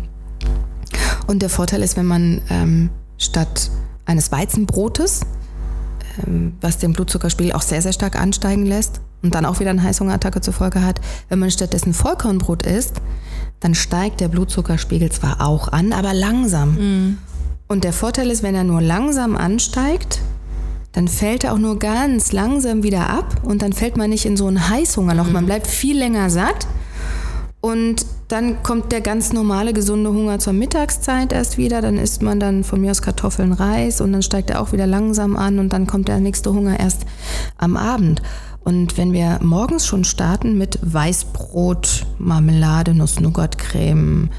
Und 1.27 1.43
der 1.43 1.49
Vorteil 1.49 1.83
ist, 1.83 1.97
wenn 1.97 2.07
man 2.07 2.41
ähm, 2.51 2.91
statt 3.19 3.71
eines 4.05 4.33
Weizenbrotes, 4.33 5.21
ähm, 6.27 6.55
was 6.61 6.79
den 6.79 6.93
Blutzuckerspiegel 6.93 7.53
auch 7.53 7.63
sehr, 7.63 7.83
sehr 7.83 7.93
stark 7.93 8.21
ansteigen 8.21 8.67
lässt 8.67 9.01
und 9.23 9.35
dann 9.35 9.47
auch 9.47 9.61
wieder 9.61 9.71
eine 9.71 9.83
Heißhungerattacke 9.83 10.41
zur 10.41 10.55
Folge 10.55 10.85
hat, 10.85 11.01
wenn 11.29 11.39
man 11.39 11.51
stattdessen 11.51 11.95
Vollkornbrot 11.95 12.67
isst, 12.67 13.01
dann 13.61 13.75
steigt 13.75 14.21
der 14.21 14.29
Blutzuckerspiegel 14.29 15.13
zwar 15.13 15.41
auch 15.41 15.69
an, 15.69 15.93
aber 15.93 16.15
langsam. 16.15 16.75
Mhm. 16.75 17.19
Und 17.69 17.85
der 17.85 17.93
Vorteil 17.93 18.31
ist, 18.31 18.43
wenn 18.43 18.55
er 18.55 18.65
nur 18.65 18.81
langsam 18.81 19.37
ansteigt, 19.37 20.21
dann 20.93 21.07
fällt 21.07 21.45
er 21.45 21.53
auch 21.53 21.59
nur 21.59 21.79
ganz 21.79 22.33
langsam 22.33 22.83
wieder 22.83 23.09
ab 23.09 23.43
und 23.45 23.63
dann 23.63 23.73
fällt 23.73 23.97
man 23.97 24.11
nicht 24.11 24.27
in 24.27 24.37
so 24.37 24.49
ein 24.49 24.69
Heißhungerloch. 24.69 25.27
Mhm. 25.27 25.33
Man 25.33 25.47
bleibt 25.47 25.67
viel 25.69 25.97
länger 25.97 26.31
satt 26.31 26.67
und 27.61 28.07
dann 28.29 28.63
kommt 28.63 28.91
der 28.91 29.03
ganz 29.03 29.33
normale 29.33 29.73
gesunde 29.73 30.11
Hunger 30.11 30.39
zur 30.39 30.55
Mittagszeit 30.55 31.33
erst 31.33 31.59
wieder. 31.59 31.83
Dann 31.83 31.99
isst 31.99 32.23
man 32.23 32.41
dann 32.41 32.65
von 32.65 32.81
mir 32.81 32.91
aus 32.91 33.03
Kartoffeln, 33.03 33.53
Reis 33.53 34.01
und 34.01 34.13
dann 34.13 34.23
steigt 34.23 34.51
er 34.51 34.63
auch 34.63 34.73
wieder 34.73 34.87
langsam 34.87 35.37
an 35.37 35.59
und 35.59 35.73
dann 35.73 35.87
kommt 35.87 36.09
der 36.09 36.21
nächste 36.21 36.55
Hunger 36.55 36.81
erst 36.81 37.05
am 37.59 37.77
Abend. 37.77 38.23
Und 38.63 38.97
wenn 38.97 39.13
wir 39.13 39.41
morgens 39.43 39.87
schon 39.87 40.05
starten 40.05 40.57
mit 40.57 40.79
Weißbrot, 40.83 42.07
Marmelade, 42.19 42.95
Nuss-Nougat-Creme, 42.95 44.31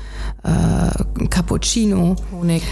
äh, 0.44 1.28
Cappuccino. 1.28 2.16
Honig. 2.32 2.64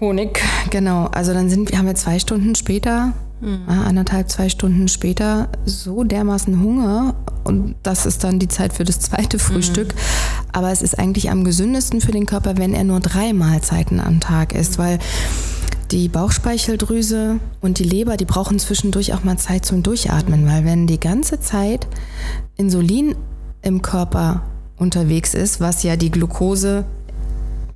Honig, 0.00 0.42
genau. 0.70 1.06
Also 1.12 1.32
dann 1.32 1.48
sind, 1.48 1.76
haben 1.76 1.86
wir 1.86 1.94
zwei 1.94 2.18
Stunden 2.18 2.54
später, 2.54 3.12
mhm. 3.42 3.68
äh, 3.68 3.72
anderthalb, 3.72 4.30
zwei 4.30 4.48
Stunden 4.48 4.88
später 4.88 5.48
so 5.64 6.04
dermaßen 6.04 6.62
Hunger 6.62 7.14
und 7.44 7.74
das 7.82 8.06
ist 8.06 8.24
dann 8.24 8.38
die 8.38 8.48
Zeit 8.48 8.72
für 8.72 8.84
das 8.84 9.00
zweite 9.00 9.38
Frühstück. 9.38 9.88
Mhm. 9.88 9.98
Aber 10.52 10.70
es 10.70 10.82
ist 10.82 10.98
eigentlich 10.98 11.30
am 11.30 11.44
gesündesten 11.44 12.00
für 12.00 12.12
den 12.12 12.26
Körper, 12.26 12.56
wenn 12.56 12.72
er 12.72 12.84
nur 12.84 13.00
drei 13.00 13.32
Mahlzeiten 13.32 14.00
am 14.00 14.20
Tag 14.20 14.54
isst, 14.54 14.78
weil 14.78 14.98
die 15.90 16.08
Bauchspeicheldrüse 16.08 17.38
und 17.60 17.78
die 17.78 17.84
Leber, 17.84 18.16
die 18.16 18.24
brauchen 18.24 18.58
zwischendurch 18.58 19.12
auch 19.12 19.24
mal 19.24 19.36
Zeit 19.36 19.66
zum 19.66 19.82
Durchatmen, 19.82 20.46
weil 20.46 20.64
wenn 20.64 20.86
die 20.86 21.00
ganze 21.00 21.38
Zeit 21.40 21.86
Insulin 22.56 23.14
im 23.60 23.82
Körper 23.82 24.42
unterwegs 24.78 25.34
ist, 25.34 25.60
was 25.60 25.82
ja 25.82 25.96
die 25.96 26.10
Glucose 26.10 26.86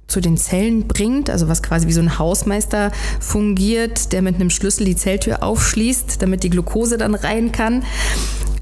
zu 0.06 0.20
den 0.20 0.36
Zellen 0.36 0.86
bringt, 0.86 1.30
also 1.30 1.48
was 1.48 1.62
quasi 1.62 1.88
wie 1.88 1.92
so 1.92 2.00
ein 2.00 2.18
Hausmeister 2.18 2.92
fungiert, 3.20 4.12
der 4.12 4.22
mit 4.22 4.36
einem 4.36 4.50
Schlüssel 4.50 4.84
die 4.84 4.96
Zelltür 4.96 5.42
aufschließt, 5.42 6.22
damit 6.22 6.44
die 6.44 6.50
Glucose 6.50 6.96
dann 6.96 7.14
rein 7.14 7.52
kann. 7.52 7.84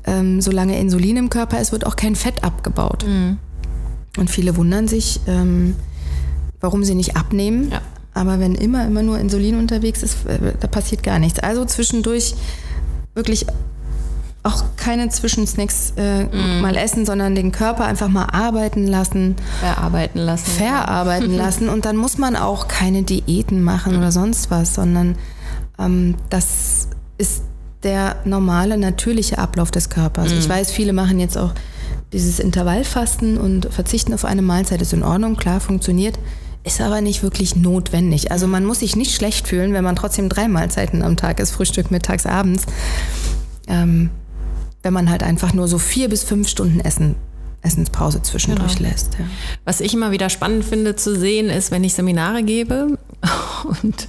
Ähm, 0.07 0.41
solange 0.41 0.79
Insulin 0.79 1.17
im 1.17 1.31
Körper 1.31 1.61
ist, 1.61 1.73
wird 1.73 1.87
auch 1.87 1.97
kein 1.97 2.17
Fett 2.17 2.45
abgebaut. 2.45 3.05
Mhm. 3.07 3.39
Und 4.17 4.31
viele 4.31 4.57
wundern 4.57 4.89
sich, 4.89 5.21
ähm, 5.27 5.77
warum 6.61 6.85
sie 6.85 6.95
nicht 6.95 7.17
abnehmen. 7.17 7.71
Ja. 7.71 7.81
Aber 8.15 8.39
wenn 8.39 8.55
immer, 8.55 8.87
immer 8.87 9.03
nur 9.03 9.19
Insulin 9.19 9.59
unterwegs 9.59 10.03
ist, 10.03 10.25
äh, 10.27 10.53
da 10.59 10.69
passiert 10.69 11.03
gar 11.03 11.19
nichts. 11.19 11.41
Also 11.41 11.65
zwischendurch 11.65 12.35
wirklich 13.15 13.47
auch 14.45 14.63
keine 14.77 15.09
Zwischensnacks 15.09 15.95
äh, 15.97 16.25
mm. 16.25 16.61
mal 16.61 16.77
essen, 16.77 17.07
sondern 17.07 17.35
den 17.35 17.51
Körper 17.51 17.87
einfach 17.87 18.09
mal 18.09 18.27
arbeiten 18.27 18.87
lassen. 18.87 19.37
Verarbeiten 19.59 20.21
lassen. 20.21 20.51
Verarbeiten 20.51 21.35
lassen. 21.37 21.69
Und 21.71 21.87
dann 21.87 21.97
muss 21.97 22.19
man 22.19 22.37
auch 22.37 22.69
keine 22.69 23.03
Diäten 23.03 23.63
machen 23.63 23.97
oder 23.97 24.13
sonst 24.13 24.51
was, 24.51 24.75
sondern 24.75 25.17
ähm, 25.79 26.17
das 26.29 26.89
ist 27.17 27.43
der 27.85 28.17
normale, 28.27 28.77
natürliche 28.77 29.39
Ablauf 29.39 29.71
des 29.71 29.89
Körpers. 29.89 30.31
Mm. 30.31 30.39
Ich 30.39 30.49
weiß, 30.49 30.71
viele 30.71 30.93
machen 30.93 31.19
jetzt 31.21 31.39
auch 31.39 31.55
dieses 32.13 32.39
Intervallfasten 32.39 33.39
und 33.39 33.73
verzichten 33.73 34.13
auf 34.13 34.27
eine 34.27 34.43
Mahlzeit. 34.43 34.83
Ist 34.83 34.93
in 34.93 35.03
Ordnung, 35.03 35.37
klar, 35.37 35.59
funktioniert. 35.59 36.19
Ist 36.65 36.83
aber 36.83 37.01
nicht 37.01 37.23
wirklich 37.23 37.57
notwendig. 37.57 38.31
Also 38.31 38.47
man 38.47 38.67
muss 38.67 38.81
sich 38.81 38.95
nicht 38.95 39.15
schlecht 39.15 39.49
fühlen, 39.49 39.73
wenn 39.73 39.85
man 39.85 39.97
trotzdem 39.97 40.29
drei 40.29 40.49
Mahlzeiten 40.49 41.03
am 41.03 41.17
Tag 41.17 41.41
isst, 41.41 41.53
Frühstück, 41.53 41.91
mittags, 41.91 42.27
abends. 42.27 42.65
Ähm, 43.69 44.11
wenn 44.85 44.93
man 44.93 45.11
halt 45.11 45.23
einfach 45.23 45.53
nur 45.53 45.67
so 45.67 45.79
vier 45.79 46.09
bis 46.09 46.23
fünf 46.23 46.49
Stunden 46.49 46.81
Essen 46.81 47.17
Essenspause 47.63 48.21
zwischendurch 48.21 48.77
genau. 48.77 48.91
lässt. 48.91 49.15
Ja. 49.15 49.25
Was 49.65 49.81
ich 49.81 49.95
immer 49.95 50.11
wieder 50.11 50.29
spannend 50.29 50.65
finde 50.65 50.97
zu 50.97 51.17
sehen, 51.19 51.49
ist, 51.49 51.71
wenn 51.71 51.83
ich 51.83 51.95
Seminare 51.95 52.43
gebe 52.43 52.99
und 53.83 54.07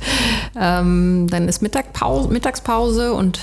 ähm, 0.59 1.27
dann 1.29 1.47
ist 1.47 1.61
Mittagpause, 1.61 2.27
Mittagspause 2.29 3.13
und 3.13 3.39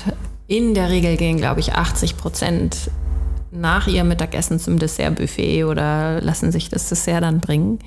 in 0.48 0.74
der 0.74 0.90
Regel 0.90 1.16
gehen, 1.16 1.38
glaube 1.38 1.60
ich, 1.60 1.72
80 1.72 2.18
Prozent 2.18 2.90
nach 3.50 3.86
ihrem 3.86 4.08
Mittagessen 4.08 4.58
zum 4.58 4.78
Dessertbuffet 4.78 5.64
oder 5.64 6.20
lassen 6.20 6.52
sich 6.52 6.68
das 6.68 6.90
Dessert 6.90 7.22
dann 7.22 7.40
bringen. 7.40 7.78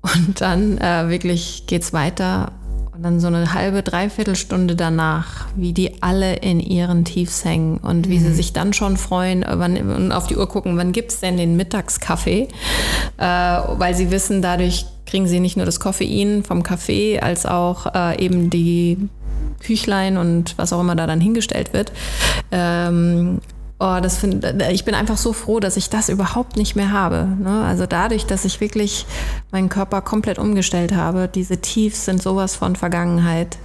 Und 0.00 0.40
dann 0.40 0.78
äh, 0.78 1.08
wirklich 1.08 1.64
geht's 1.66 1.92
weiter. 1.92 2.52
Und 3.00 3.04
dann 3.04 3.20
so 3.20 3.28
eine 3.28 3.54
halbe, 3.54 3.82
dreiviertel 3.82 4.36
Stunde 4.36 4.76
danach, 4.76 5.46
wie 5.56 5.72
die 5.72 6.02
alle 6.02 6.34
in 6.34 6.60
ihren 6.60 7.06
Tiefs 7.06 7.46
hängen 7.46 7.78
und 7.78 8.10
wie 8.10 8.18
mhm. 8.18 8.24
sie 8.24 8.34
sich 8.34 8.52
dann 8.52 8.74
schon 8.74 8.98
freuen 8.98 9.42
äh, 9.42 9.58
wann, 9.58 9.78
und 9.90 10.12
auf 10.12 10.26
die 10.26 10.36
Uhr 10.36 10.46
gucken, 10.46 10.76
wann 10.76 10.92
gibt's 10.92 11.18
denn 11.18 11.38
den 11.38 11.56
Mittagskaffee? 11.56 12.48
Äh, 13.16 13.24
weil 13.24 13.94
sie 13.94 14.10
wissen, 14.10 14.42
dadurch 14.42 14.84
kriegen 15.06 15.26
sie 15.26 15.40
nicht 15.40 15.56
nur 15.56 15.64
das 15.64 15.80
Koffein 15.80 16.44
vom 16.44 16.62
Kaffee, 16.62 17.18
als 17.20 17.46
auch 17.46 17.86
äh, 17.94 18.22
eben 18.22 18.50
die 18.50 18.98
Küchlein 19.60 20.18
und 20.18 20.58
was 20.58 20.74
auch 20.74 20.80
immer 20.80 20.94
da 20.94 21.06
dann 21.06 21.22
hingestellt 21.22 21.72
wird. 21.72 21.92
Ähm, 22.52 23.40
Oh, 23.82 23.98
das 24.02 24.18
find, 24.18 24.44
ich 24.70 24.84
bin 24.84 24.94
einfach 24.94 25.16
so 25.16 25.32
froh, 25.32 25.58
dass 25.58 25.78
ich 25.78 25.88
das 25.88 26.10
überhaupt 26.10 26.58
nicht 26.58 26.76
mehr 26.76 26.92
habe. 26.92 27.26
Ne? 27.42 27.64
Also 27.64 27.86
dadurch, 27.86 28.26
dass 28.26 28.44
ich 28.44 28.60
wirklich 28.60 29.06
meinen 29.52 29.70
Körper 29.70 30.02
komplett 30.02 30.38
umgestellt 30.38 30.94
habe, 30.94 31.28
diese 31.34 31.62
Tiefs 31.62 32.04
sind 32.04 32.22
sowas 32.22 32.54
von 32.54 32.76
Vergangenheit. 32.76 33.56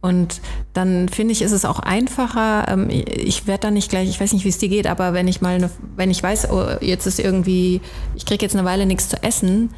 Und 0.00 0.40
dann 0.74 1.08
finde 1.08 1.32
ich, 1.32 1.42
ist 1.42 1.50
es 1.50 1.64
auch 1.64 1.80
einfacher. 1.80 2.68
Ähm, 2.68 2.88
ich 2.88 3.48
werde 3.48 3.62
da 3.62 3.70
nicht 3.72 3.90
gleich, 3.90 4.08
ich 4.08 4.20
weiß 4.20 4.32
nicht, 4.32 4.44
wie 4.44 4.48
es 4.48 4.58
dir 4.58 4.68
geht, 4.68 4.86
aber 4.86 5.12
wenn 5.12 5.26
ich 5.26 5.40
mal, 5.40 5.56
eine, 5.56 5.70
wenn 5.96 6.10
ich 6.10 6.22
weiß, 6.22 6.50
oh, 6.52 6.66
jetzt 6.80 7.06
ist 7.06 7.18
irgendwie, 7.18 7.80
ich 8.14 8.24
kriege 8.24 8.44
jetzt 8.44 8.54
eine 8.54 8.64
Weile 8.64 8.86
nichts 8.86 9.08
zu 9.08 9.20
essen, 9.24 9.70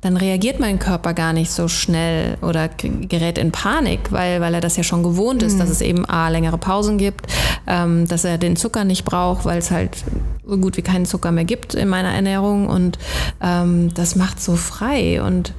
dann 0.00 0.16
reagiert 0.16 0.60
mein 0.60 0.78
Körper 0.78 1.12
gar 1.12 1.34
nicht 1.34 1.50
so 1.50 1.68
schnell 1.68 2.38
oder 2.40 2.68
gerät 2.68 3.36
in 3.36 3.52
Panik, 3.52 4.12
weil, 4.12 4.40
weil 4.40 4.54
er 4.54 4.62
das 4.62 4.78
ja 4.78 4.82
schon 4.82 5.02
gewohnt 5.02 5.42
ist, 5.42 5.54
mhm. 5.54 5.58
dass 5.58 5.68
es 5.68 5.82
eben 5.82 6.06
A, 6.06 6.30
längere 6.30 6.58
Pausen 6.58 6.96
gibt, 6.96 7.26
ähm, 7.66 8.08
dass 8.08 8.24
er 8.24 8.38
den 8.38 8.56
Zucker 8.56 8.84
nicht 8.84 9.04
braucht, 9.04 9.44
weil 9.44 9.58
es 9.58 9.70
halt 9.70 10.04
so 10.46 10.56
gut 10.56 10.78
wie 10.78 10.82
keinen 10.82 11.04
Zucker 11.04 11.32
mehr 11.32 11.44
gibt 11.44 11.74
in 11.74 11.88
meiner 11.88 12.14
Ernährung 12.14 12.66
und 12.68 12.98
ähm, 13.42 13.92
das 13.92 14.16
macht 14.16 14.40
so 14.40 14.56
frei 14.56 15.22
und 15.22 15.52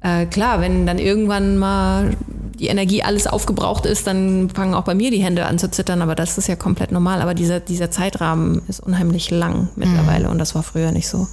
äh, 0.00 0.26
klar, 0.26 0.60
wenn 0.60 0.86
dann 0.86 0.98
irgendwann 0.98 1.58
mal 1.58 2.16
die 2.58 2.66
Energie 2.66 3.02
alles 3.02 3.26
aufgebraucht 3.26 3.86
ist, 3.86 4.06
dann 4.06 4.50
fangen 4.50 4.74
auch 4.74 4.84
bei 4.84 4.94
mir 4.94 5.10
die 5.10 5.22
Hände 5.22 5.46
an 5.46 5.58
zu 5.58 5.70
zittern, 5.70 6.02
aber 6.02 6.14
das 6.14 6.38
ist 6.38 6.48
ja 6.48 6.56
komplett 6.56 6.92
normal. 6.92 7.22
Aber 7.22 7.34
dieser, 7.34 7.60
dieser 7.60 7.90
Zeitrahmen 7.90 8.62
ist 8.68 8.80
unheimlich 8.80 9.30
lang 9.30 9.68
mittlerweile 9.76 10.26
mhm. 10.26 10.32
und 10.32 10.38
das 10.38 10.54
war 10.54 10.62
früher 10.62 10.90
nicht 10.90 11.08
so. 11.08 11.28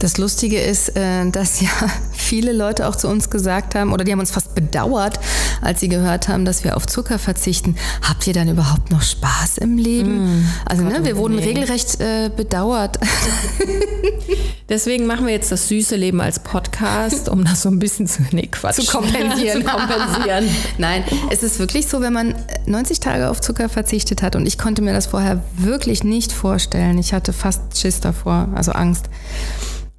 Das 0.00 0.18
Lustige 0.18 0.60
ist, 0.60 0.96
äh, 0.96 1.30
dass 1.30 1.60
ja 1.60 1.68
viele 2.12 2.52
Leute 2.52 2.88
auch 2.88 2.96
zu 2.96 3.08
uns 3.08 3.30
gesagt 3.30 3.74
haben, 3.74 3.92
oder 3.92 4.04
die 4.04 4.12
haben 4.12 4.20
uns 4.20 4.32
fast 4.32 4.54
bedauert, 4.54 5.20
als 5.60 5.80
sie 5.80 5.88
gehört 5.88 6.28
haben, 6.28 6.44
dass 6.44 6.64
wir 6.64 6.76
auf 6.76 6.86
Zucker 6.86 7.18
verzichten. 7.18 7.76
Habt 8.02 8.26
ihr 8.26 8.34
dann 8.34 8.48
überhaupt 8.48 8.90
noch 8.90 9.02
Spaß 9.02 9.58
im 9.58 9.78
Leben? 9.78 10.40
Mm, 10.40 10.48
also 10.66 10.82
ne, 10.84 11.04
wir 11.04 11.16
wurden 11.16 11.36
nee. 11.36 11.44
regelrecht 11.44 12.00
äh, 12.00 12.30
bedauert. 12.34 12.98
Deswegen 14.68 15.06
machen 15.06 15.26
wir 15.26 15.34
jetzt 15.34 15.52
das 15.52 15.68
süße 15.68 15.94
Leben 15.94 16.20
als 16.20 16.38
Podcast, 16.38 17.28
um 17.28 17.44
das 17.44 17.62
so 17.62 17.68
ein 17.68 17.78
bisschen 17.78 18.06
zu, 18.06 18.22
nee, 18.32 18.46
Quatsch, 18.46 18.76
zu 18.76 18.86
kompensieren. 18.86 19.62
zu 19.62 19.68
kompensieren. 19.68 20.44
Nein, 20.78 21.04
es 21.30 21.42
ist 21.42 21.58
wirklich 21.58 21.86
so, 21.86 22.00
wenn 22.00 22.12
man 22.12 22.34
90 22.66 23.00
Tage 23.00 23.30
auf 23.30 23.40
Zucker 23.40 23.68
verzichtet 23.68 24.22
hat 24.22 24.36
und 24.36 24.46
ich 24.46 24.58
konnte 24.58 24.82
mir 24.82 24.92
das 24.92 25.06
vorher 25.06 25.42
wirklich 25.56 26.04
nicht 26.04 26.32
vorstellen. 26.32 26.98
Ich 26.98 27.12
hatte 27.12 27.32
fast 27.32 27.78
Schiss 27.78 28.00
davor, 28.00 28.48
also 28.54 28.72
Angst. 28.72 29.06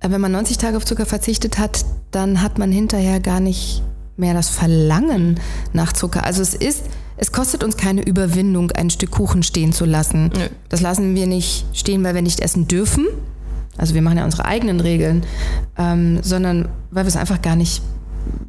Wenn 0.01 0.22
man 0.22 0.31
90 0.31 0.57
Tage 0.57 0.77
auf 0.77 0.86
Zucker 0.86 1.05
verzichtet 1.05 1.57
hat, 1.57 1.86
dann 2.12 2.41
hat 2.41 2.57
man 2.57 2.72
hinterher 2.72 3.19
gar 3.19 3.39
nicht 3.39 3.81
mehr 4.17 4.34
das 4.34 4.50
Verlangen 4.50 5.39
nach 5.74 5.93
Zucker. 5.93 6.24
Also 6.24 6.41
es 6.41 6.53
ist, 6.53 6.84
es 7.17 7.31
kostet 7.31 7.63
uns 7.63 7.75
keine 7.75 8.01
Überwindung, 8.05 8.72
ein 8.72 8.89
Stück 8.89 9.12
Kuchen 9.12 9.43
stehen 9.43 9.74
zu 9.74 9.86
lassen. 9.86 10.31
Nö. 10.36 10.48
Das 10.69 10.81
lassen 10.81 11.15
wir 11.15 11.27
nicht 11.27 11.65
stehen, 11.74 12.03
weil 12.03 12.15
wir 12.15 12.22
nicht 12.22 12.39
essen 12.39 12.67
dürfen, 12.67 13.07
also 13.77 13.93
wir 13.93 14.01
machen 14.01 14.17
ja 14.17 14.25
unsere 14.25 14.45
eigenen 14.45 14.79
Regeln, 14.79 15.25
ähm, 15.77 16.19
sondern 16.22 16.69
weil 16.91 17.03
wir 17.03 17.10
es 17.10 17.17
einfach 17.17 17.41
gar 17.41 17.55
nicht 17.55 17.81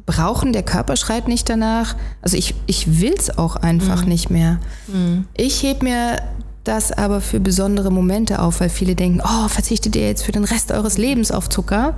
brauchen. 0.05 0.53
Der 0.53 0.63
Körper 0.63 0.95
schreit 0.95 1.27
nicht 1.27 1.49
danach. 1.49 1.95
Also 2.21 2.37
ich, 2.37 2.55
ich 2.65 2.99
will 2.99 3.13
es 3.17 3.37
auch 3.37 3.55
einfach 3.55 4.03
mhm. 4.03 4.09
nicht 4.09 4.29
mehr. 4.29 4.59
Mhm. 4.87 5.25
Ich 5.35 5.63
heb 5.63 5.83
mir 5.83 6.17
das 6.63 6.91
aber 6.91 7.21
für 7.21 7.39
besondere 7.39 7.91
Momente 7.91 8.39
auf, 8.39 8.59
weil 8.59 8.69
viele 8.69 8.95
denken, 8.95 9.21
oh, 9.23 9.47
verzichtet 9.47 9.95
ihr 9.95 10.07
jetzt 10.07 10.23
für 10.23 10.31
den 10.31 10.43
Rest 10.43 10.71
eures 10.71 10.97
Lebens 10.97 11.31
auf 11.31 11.49
Zucker? 11.49 11.93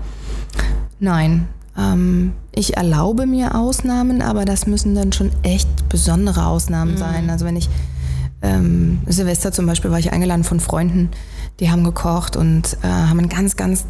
Nein. 1.00 1.48
Ähm, 1.78 2.34
ich 2.54 2.78
erlaube 2.78 3.26
mir 3.26 3.56
Ausnahmen, 3.56 4.22
aber 4.22 4.46
das 4.46 4.68
müssen 4.68 4.96
dann 4.96 5.12
schon 5.12 5.32
echt 5.44 5.90
besondere 5.90 6.46
Ausnahmen 6.46 6.94
mhm. 6.94 6.98
sein. 6.98 7.30
Also 7.30 7.46
wenn 7.46 7.56
ich 7.56 7.70
ähm, 8.42 9.00
Silvester 9.08 9.52
zum 9.52 9.66
Beispiel 9.66 9.92
war 9.92 10.00
ich 10.00 10.14
eingeladen 10.14 10.44
von 10.44 10.60
Freunden, 10.60 11.10
die 11.60 11.72
haben 11.72 11.84
gekocht 11.84 12.36
und 12.36 12.78
äh, 12.84 12.88
haben 12.88 13.20
ein 13.20 13.30
ganz, 13.30 13.56
ganz 13.56 13.86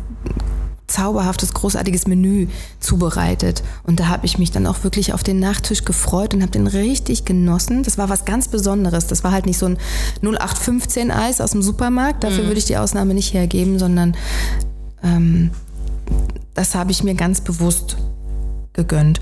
zauberhaftes, 0.89 1.53
großartiges 1.53 2.07
Menü 2.07 2.47
zubereitet. 2.79 3.63
Und 3.83 3.99
da 3.99 4.07
habe 4.07 4.25
ich 4.25 4.37
mich 4.37 4.51
dann 4.51 4.67
auch 4.67 4.83
wirklich 4.83 5.13
auf 5.13 5.23
den 5.23 5.39
Nachtisch 5.39 5.85
gefreut 5.85 6.33
und 6.33 6.41
habe 6.41 6.51
den 6.51 6.67
richtig 6.67 7.25
genossen. 7.25 7.83
Das 7.83 7.97
war 7.97 8.09
was 8.09 8.25
ganz 8.25 8.47
Besonderes. 8.47 9.07
Das 9.07 9.23
war 9.23 9.31
halt 9.31 9.45
nicht 9.45 9.57
so 9.57 9.67
ein 9.67 9.77
0815 10.21 11.11
Eis 11.11 11.41
aus 11.41 11.51
dem 11.51 11.61
Supermarkt. 11.61 12.23
Dafür 12.23 12.43
mhm. 12.43 12.47
würde 12.47 12.59
ich 12.59 12.65
die 12.65 12.77
Ausnahme 12.77 13.13
nicht 13.13 13.33
hergeben, 13.33 13.79
sondern 13.79 14.15
ähm, 15.03 15.51
das 16.53 16.75
habe 16.75 16.91
ich 16.91 17.03
mir 17.03 17.15
ganz 17.15 17.41
bewusst 17.41 17.97
gegönnt. 18.73 19.19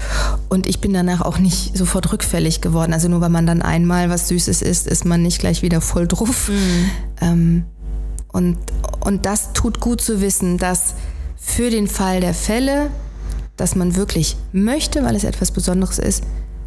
Und 0.50 0.68
ich 0.68 0.80
bin 0.80 0.94
danach 0.94 1.22
auch 1.22 1.40
nicht 1.40 1.78
sofort 1.78 2.12
rückfällig 2.12 2.62
geworden. 2.62 2.94
Also 2.94 3.10
nur 3.10 3.22
weil 3.22 3.30
man 3.30 3.48
dann 3.48 3.62
einmal 3.62 4.10
was 4.10 4.28
Süßes 4.28 4.62
isst, 4.62 4.88
ist 4.88 5.06
man 5.06 5.22
nicht 5.22 5.40
gleich 5.40 5.62
wieder 5.62 5.82
voll 5.82 6.08
drauf. 6.08 6.50
Mhm. 6.50 6.90
Ähm, 7.22 7.64
und, 8.28 8.58
und 9.00 9.26
das 9.26 9.54
tut 9.54 9.80
gut 9.80 10.02
zu 10.02 10.22
wissen, 10.22 10.58
dass 10.58 10.94
für 11.48 11.70
den 11.70 11.88
Fall 11.88 12.20
der 12.20 12.34
Fälle, 12.34 12.92
dass 13.56 13.76
man 13.76 13.96
wirklich 13.96 14.36
möchte, 14.52 15.04
weil 15.04 15.16
es 15.16 15.24
etwas 15.24 15.50
Besonderes 15.50 15.98
ist, 15.98 16.24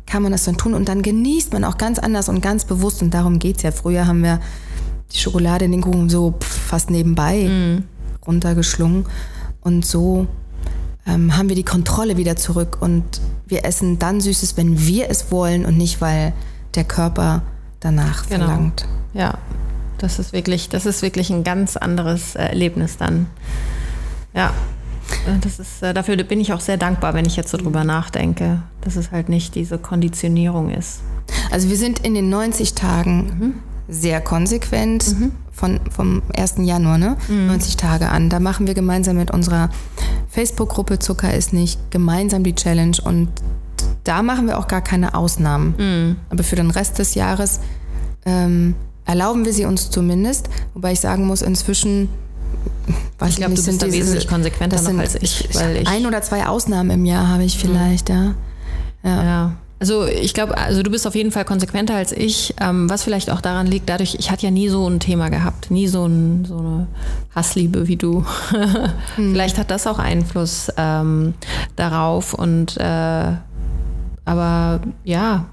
kann 0.06 0.22
man 0.22 0.32
das 0.32 0.44
dann 0.44 0.56
tun 0.56 0.74
und 0.74 0.88
dann 0.88 1.02
genießt 1.02 1.52
man 1.52 1.64
auch 1.64 1.78
ganz 1.78 1.98
anders 1.98 2.28
und 2.28 2.40
ganz 2.40 2.64
bewusst 2.64 3.02
und 3.02 3.12
darum 3.12 3.38
geht 3.38 3.58
es 3.58 3.62
ja. 3.62 3.70
Früher 3.72 4.06
haben 4.06 4.24
wir 4.24 4.40
die 5.12 5.18
Schokolade 5.18 5.66
in 5.66 5.72
den 5.72 5.82
Kuchen 5.82 6.08
so 6.08 6.34
fast 6.40 6.90
nebenbei 6.90 7.44
mm. 7.44 7.84
runtergeschlungen 8.26 9.04
und 9.60 9.84
so 9.84 10.26
ähm, 11.06 11.36
haben 11.36 11.48
wir 11.48 11.56
die 11.56 11.62
Kontrolle 11.62 12.16
wieder 12.16 12.34
zurück 12.36 12.78
und 12.80 13.04
wir 13.46 13.64
essen 13.64 13.98
dann 13.98 14.20
Süßes, 14.20 14.56
wenn 14.56 14.80
wir 14.80 15.10
es 15.10 15.30
wollen 15.30 15.66
und 15.66 15.76
nicht, 15.76 16.00
weil 16.00 16.32
der 16.74 16.84
Körper 16.84 17.42
danach 17.80 18.28
genau. 18.28 18.46
verlangt. 18.46 18.88
Ja, 19.12 19.34
das 19.98 20.18
ist 20.18 20.32
wirklich, 20.32 20.70
das 20.70 20.86
ist 20.86 21.02
wirklich 21.02 21.30
ein 21.30 21.44
ganz 21.44 21.76
anderes 21.76 22.34
Erlebnis 22.34 22.96
dann. 22.96 23.26
Ja. 24.34 24.52
Das 25.42 25.58
ist, 25.58 25.82
äh, 25.82 25.92
dafür 25.92 26.16
bin 26.16 26.40
ich 26.40 26.52
auch 26.52 26.60
sehr 26.60 26.76
dankbar, 26.76 27.14
wenn 27.14 27.24
ich 27.24 27.36
jetzt 27.36 27.50
so 27.50 27.56
drüber 27.56 27.84
nachdenke, 27.84 28.62
dass 28.80 28.96
es 28.96 29.10
halt 29.10 29.28
nicht 29.28 29.54
diese 29.54 29.78
Konditionierung 29.78 30.70
ist. 30.70 31.00
Also 31.50 31.68
wir 31.68 31.76
sind 31.76 32.00
in 32.00 32.14
den 32.14 32.28
90 32.28 32.74
Tagen 32.74 33.16
mhm. 33.18 33.54
sehr 33.88 34.20
konsequent 34.20 35.18
mhm. 35.18 35.32
von, 35.52 35.80
vom 35.90 36.22
1. 36.36 36.56
Januar, 36.58 36.98
ne? 36.98 37.16
Mhm. 37.28 37.48
90 37.48 37.76
Tage 37.76 38.08
an. 38.08 38.30
Da 38.30 38.40
machen 38.40 38.66
wir 38.66 38.74
gemeinsam 38.74 39.16
mit 39.16 39.30
unserer 39.30 39.68
Facebook-Gruppe 40.28 41.00
Zucker 41.00 41.34
ist 41.34 41.52
nicht 41.52 41.90
gemeinsam 41.90 42.44
die 42.44 42.54
Challenge 42.54 42.96
und 43.02 43.28
da 44.04 44.22
machen 44.22 44.46
wir 44.46 44.58
auch 44.58 44.68
gar 44.68 44.82
keine 44.82 45.14
Ausnahmen. 45.14 45.74
Mhm. 45.76 46.16
Aber 46.30 46.44
für 46.44 46.56
den 46.56 46.70
Rest 46.70 46.98
des 46.98 47.14
Jahres 47.14 47.60
ähm, 48.24 48.74
erlauben 49.04 49.44
wir 49.44 49.52
sie 49.52 49.64
uns 49.64 49.90
zumindest. 49.90 50.48
Wobei 50.74 50.92
ich 50.92 51.00
sagen 51.00 51.26
muss, 51.26 51.42
inzwischen 51.42 52.08
ich 53.28 53.36
glaube, 53.36 53.54
du 53.54 53.64
bist 53.64 53.82
da 53.82 53.92
wesentlich 53.92 54.28
konsequenter 54.28 54.80
noch 54.80 54.98
als 54.98 55.14
ich, 55.16 55.48
weil 55.54 55.78
ich. 55.78 55.88
Ein 55.88 56.06
oder 56.06 56.22
zwei 56.22 56.46
Ausnahmen 56.46 56.90
im 56.90 57.04
Jahr 57.04 57.28
habe 57.28 57.44
ich 57.44 57.58
vielleicht, 57.58 58.08
ja. 58.08 58.34
ja. 59.02 59.24
ja. 59.24 59.52
Also 59.80 60.04
ich 60.06 60.34
glaube, 60.34 60.58
also 60.58 60.82
du 60.82 60.90
bist 60.90 61.06
auf 61.06 61.14
jeden 61.14 61.30
Fall 61.30 61.46
konsequenter 61.46 61.94
als 61.94 62.12
ich, 62.12 62.54
ähm, 62.60 62.90
was 62.90 63.02
vielleicht 63.02 63.30
auch 63.30 63.40
daran 63.40 63.66
liegt, 63.66 63.88
dadurch, 63.88 64.14
ich 64.18 64.30
hatte 64.30 64.44
ja 64.44 64.50
nie 64.50 64.68
so 64.68 64.86
ein 64.86 65.00
Thema 65.00 65.30
gehabt, 65.30 65.70
nie 65.70 65.88
so, 65.88 66.04
ein, 66.04 66.44
so 66.44 66.58
eine 66.58 66.86
Hassliebe 67.34 67.88
wie 67.88 67.96
du. 67.96 68.26
hm. 68.50 68.90
Vielleicht 69.32 69.56
hat 69.56 69.70
das 69.70 69.86
auch 69.86 69.98
Einfluss 69.98 70.70
ähm, 70.76 71.32
darauf 71.76 72.34
und 72.34 72.76
äh, 72.76 73.32
aber 74.26 74.80
ja, 75.02 75.46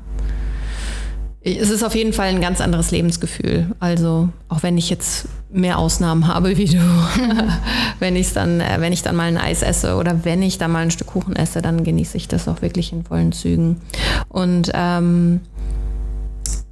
es 1.56 1.70
ist 1.70 1.84
auf 1.84 1.96
jeden 1.96 2.14
Fall 2.14 2.28
ein 2.28 2.42
ganz 2.42 2.60
anderes 2.60 2.92
Lebensgefühl. 2.92 3.68
Also 3.80 4.30
auch 4.50 4.64
wenn 4.64 4.78
ich 4.78 4.90
jetzt 4.90 5.28
mehr 5.50 5.80
Ausnahmen 5.80 6.28
habe 6.28 6.58
wie 6.58 6.66
du, 6.66 6.78
wenn 8.00 8.16
ich 8.16 8.34
dann, 8.34 8.60
äh, 8.60 8.78
wenn 8.80 8.92
ich 8.92 9.02
dann 9.02 9.16
mal 9.16 9.28
ein 9.28 9.38
Eis 9.38 9.62
esse 9.62 9.96
oder 9.96 10.26
wenn 10.26 10.42
ich 10.42 10.58
dann 10.58 10.72
mal 10.72 10.84
ein 10.84 10.92
Stück 10.92 11.08
Kuchen 11.08 11.36
esse, 11.36 11.62
dann 11.62 11.84
genieße 11.84 12.18
ich 12.18 12.28
das 12.28 12.48
auch 12.48 12.62
wirklich 12.62 12.92
in 12.92 13.06
vollen 13.06 13.32
Zügen. 13.32 13.82
Und 14.28 14.72
ähm, 14.74 15.42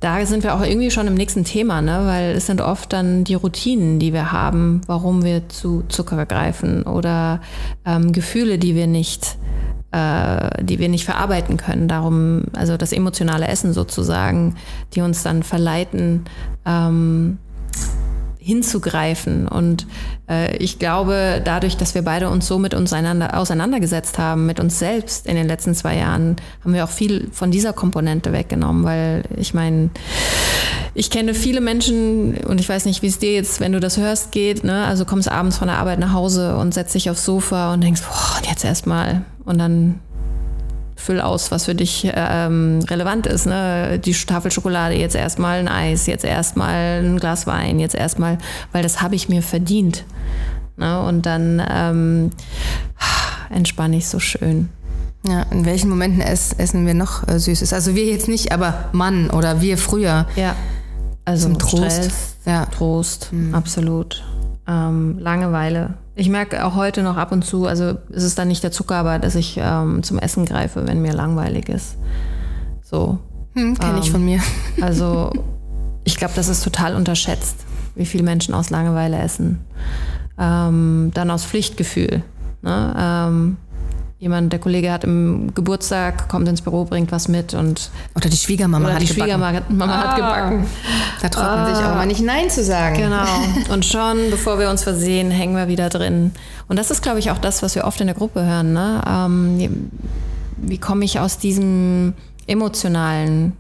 da 0.02 0.26
sind 0.26 0.44
wir 0.44 0.56
auch 0.56 0.62
irgendwie 0.62 0.92
schon 0.92 1.08
im 1.08 1.16
nächsten 1.16 1.46
Thema, 1.46 1.82
ne? 1.82 2.02
weil 2.06 2.36
es 2.36 2.46
sind 2.46 2.62
oft 2.62 2.92
dann 2.92 3.24
die 3.24 3.34
Routinen, 3.34 3.98
die 3.98 4.14
wir 4.14 4.32
haben, 4.32 4.82
warum 4.88 5.24
wir 5.24 5.48
zu 5.50 5.84
Zucker 5.88 6.26
greifen 6.26 6.84
oder 6.84 7.42
ähm, 7.86 8.12
Gefühle, 8.12 8.58
die 8.60 8.76
wir 8.76 8.88
nicht 8.88 9.38
äh, 9.95 10.62
die 10.62 10.77
wir 10.79 10.89
nicht 10.89 11.05
verarbeiten 11.05 11.55
können. 11.55 11.88
Darum, 11.88 12.43
also 12.53 12.75
das 12.75 12.91
emotionale 12.91 13.47
Essen 13.47 13.71
sozusagen, 13.71 14.55
die 14.93 14.99
uns 14.99 15.23
dann 15.23 15.41
verleiten, 15.41 16.25
ähm, 16.65 17.38
hinzugreifen. 18.38 19.47
Und 19.47 19.88
äh, 20.29 20.58
ich 20.58 20.79
glaube, 20.79 21.41
dadurch, 21.43 21.77
dass 21.77 21.95
wir 21.95 22.01
beide 22.01 22.29
uns 22.29 22.45
so 22.45 22.60
mit 22.60 22.73
uns 22.73 22.91
einander, 22.91 23.39
auseinandergesetzt 23.39 24.19
haben, 24.19 24.45
mit 24.45 24.60
uns 24.60 24.79
selbst 24.79 25.27
in 25.27 25.36
den 25.36 25.47
letzten 25.47 25.73
zwei 25.73 25.95
Jahren, 25.97 26.36
haben 26.63 26.73
wir 26.73 26.84
auch 26.84 26.89
viel 26.89 27.29
von 27.31 27.49
dieser 27.49 27.71
Komponente 27.71 28.34
weggenommen, 28.34 28.84
weil 28.84 29.23
ich 29.38 29.53
meine, 29.53 29.91
ich 30.93 31.10
kenne 31.10 31.34
viele 31.34 31.62
Menschen 31.62 32.36
und 32.47 32.60
ich 32.60 32.67
weiß 32.67 32.86
nicht, 32.86 33.01
wie 33.01 33.08
es 33.08 33.17
dir 33.17 33.34
jetzt, 33.34 33.62
wenn 33.62 33.71
du 33.71 33.79
das 33.79 33.97
hörst, 33.97 34.34
geht. 34.34 34.65
Ne? 34.65 34.84
Also 34.86 35.05
kommst 35.05 35.31
abends 35.31 35.58
von 35.58 35.69
der 35.69 35.77
Arbeit 35.77 35.99
nach 35.99 36.12
Hause 36.12 36.58
und 36.58 36.73
setzt 36.73 36.93
dich 36.95 37.10
aufs 37.10 37.23
Sofa 37.23 37.73
und 37.73 37.81
denkst, 37.81 38.01
boah, 38.01 38.41
jetzt 38.49 38.65
erstmal. 38.65 39.23
Und 39.45 39.58
dann 39.60 39.99
füll 40.95 41.21
aus, 41.21 41.51
was 41.51 41.65
für 41.65 41.75
dich 41.75 42.10
ähm, 42.13 42.79
relevant 42.89 43.27
ist. 43.27 43.45
Ne? 43.45 43.99
Die 43.99 44.13
Tafel 44.13 44.51
Schokolade, 44.51 44.95
jetzt 44.95 45.15
erstmal 45.15 45.60
ein 45.60 45.67
Eis, 45.67 46.08
jetzt 46.08 46.25
erstmal 46.25 47.03
ein 47.03 47.19
Glas 47.19 47.45
Wein, 47.47 47.79
jetzt 47.79 47.95
erstmal, 47.95 48.38
weil 48.71 48.81
das 48.81 49.01
habe 49.01 49.15
ich 49.15 49.29
mir 49.29 49.41
verdient. 49.41 50.05
Ne? 50.77 51.01
Und 51.01 51.25
dann 51.25 51.62
ähm, 51.69 52.31
entspanne 53.49 53.97
ich 53.97 54.08
so 54.08 54.19
schön. 54.19 54.69
Ja, 55.27 55.43
in 55.51 55.65
welchen 55.65 55.89
Momenten 55.89 56.21
essen 56.21 56.86
wir 56.86 56.93
noch 56.93 57.27
äh, 57.27 57.39
Süßes? 57.39 57.73
Also 57.73 57.95
wir 57.95 58.05
jetzt 58.05 58.27
nicht, 58.27 58.51
aber 58.51 58.89
Mann 58.91 59.29
oder 59.31 59.60
wir 59.60 59.77
früher. 59.77 60.27
Ja. 60.36 60.55
Also 61.25 61.47
Zum 61.47 61.58
Trost. 61.58 61.97
Stress, 61.97 62.36
ja. 62.45 62.65
Trost, 62.67 63.29
mhm. 63.31 63.55
absolut. 63.55 64.23
Ähm, 64.67 65.19
Langeweile. 65.19 65.95
Ich 66.15 66.30
merke 66.30 66.65
auch 66.65 66.75
heute 66.75 67.04
noch 67.04 67.17
ab 67.17 67.32
und 67.32 67.43
zu, 67.43 67.65
also 67.65 67.97
es 68.12 68.23
ist 68.23 68.39
dann 68.39 68.47
nicht 68.47 68.63
der 68.63 68.71
Zucker, 68.71 68.95
aber 68.95 69.19
dass 69.19 69.36
ich 69.36 69.60
ähm, 69.62 70.01
zum 70.01 70.17
Essen 70.17 70.45
greife, 70.45 70.88
wenn 70.88 71.01
mir 71.01 71.13
langweilig 71.13 71.69
ist. 71.69 71.97
So. 72.82 73.19
Hm, 73.54 73.78
Kenne 73.78 73.99
ich 73.99 74.12
von 74.12 74.23
mir. 74.23 74.39
Also 74.82 75.32
ich 76.04 76.17
glaube, 76.17 76.34
das 76.36 76.47
ist 76.47 76.63
total 76.63 76.95
unterschätzt, 76.95 77.65
wie 77.95 78.06
viele 78.06 78.23
Menschen 78.23 78.54
aus 78.54 78.69
Langeweile 78.69 79.17
essen. 79.17 79.60
Ähm, 80.38 81.12
dann 81.13 81.32
aus 81.32 81.45
Pflichtgefühl. 81.45 82.23
Ne? 82.62 82.93
Jemand, 84.17 84.54
der 84.54 84.60
Kollege 84.60 84.93
hat 84.93 85.04
im 85.04 85.54
Geburtstag, 85.54 86.30
kommt 86.30 86.47
ins 86.47 86.62
Büro, 86.62 86.86
bringt 86.86 87.12
was 87.12 87.28
mit 87.28 87.54
und 87.54 87.91
oder 88.15 88.30
die 88.30 88.38
Schwiegermama 88.38 88.86
oder 88.86 88.95
hat 88.95 89.01
die 89.01 89.08
gebacken. 89.08 89.32
Schwiegermama 89.32 89.93
ah, 89.93 90.08
hat 90.08 90.15
gebacken. 90.15 90.65
Da 91.21 91.30
traut 91.30 91.45
man 91.45 91.60
ah. 91.60 91.75
sich 91.75 91.86
auch 91.86 91.95
mal 91.95 92.06
nicht 92.06 92.21
Nein 92.21 92.49
zu 92.49 92.63
sagen. 92.63 92.95
Genau. 92.95 93.25
Und 93.73 93.86
schon, 93.86 94.32
bevor 94.32 94.58
wir 94.58 94.69
uns 94.69 94.84
versehen, 94.84 95.32
hängen 95.32 95.56
wir 95.58 95.67
wieder 95.67 95.89
drin. 95.89 96.32
Und 96.69 96.80
das 96.80 96.91
ist, 96.91 97.01
glaube 97.01 97.19
ich, 97.19 97.30
auch 97.30 97.39
das, 97.39 97.62
was 97.62 97.75
wir 97.75 97.84
oft 97.84 97.99
in 97.99 98.08
der 98.08 98.15
Gruppe 98.15 98.45
hören. 98.45 98.71
Ne? 98.71 99.01
Ähm, 99.06 99.91
wie 100.58 100.78
komme 100.78 101.04
ich 101.04 101.19
aus 101.19 101.38
diesem 101.38 102.13
emotionalen 102.47 103.51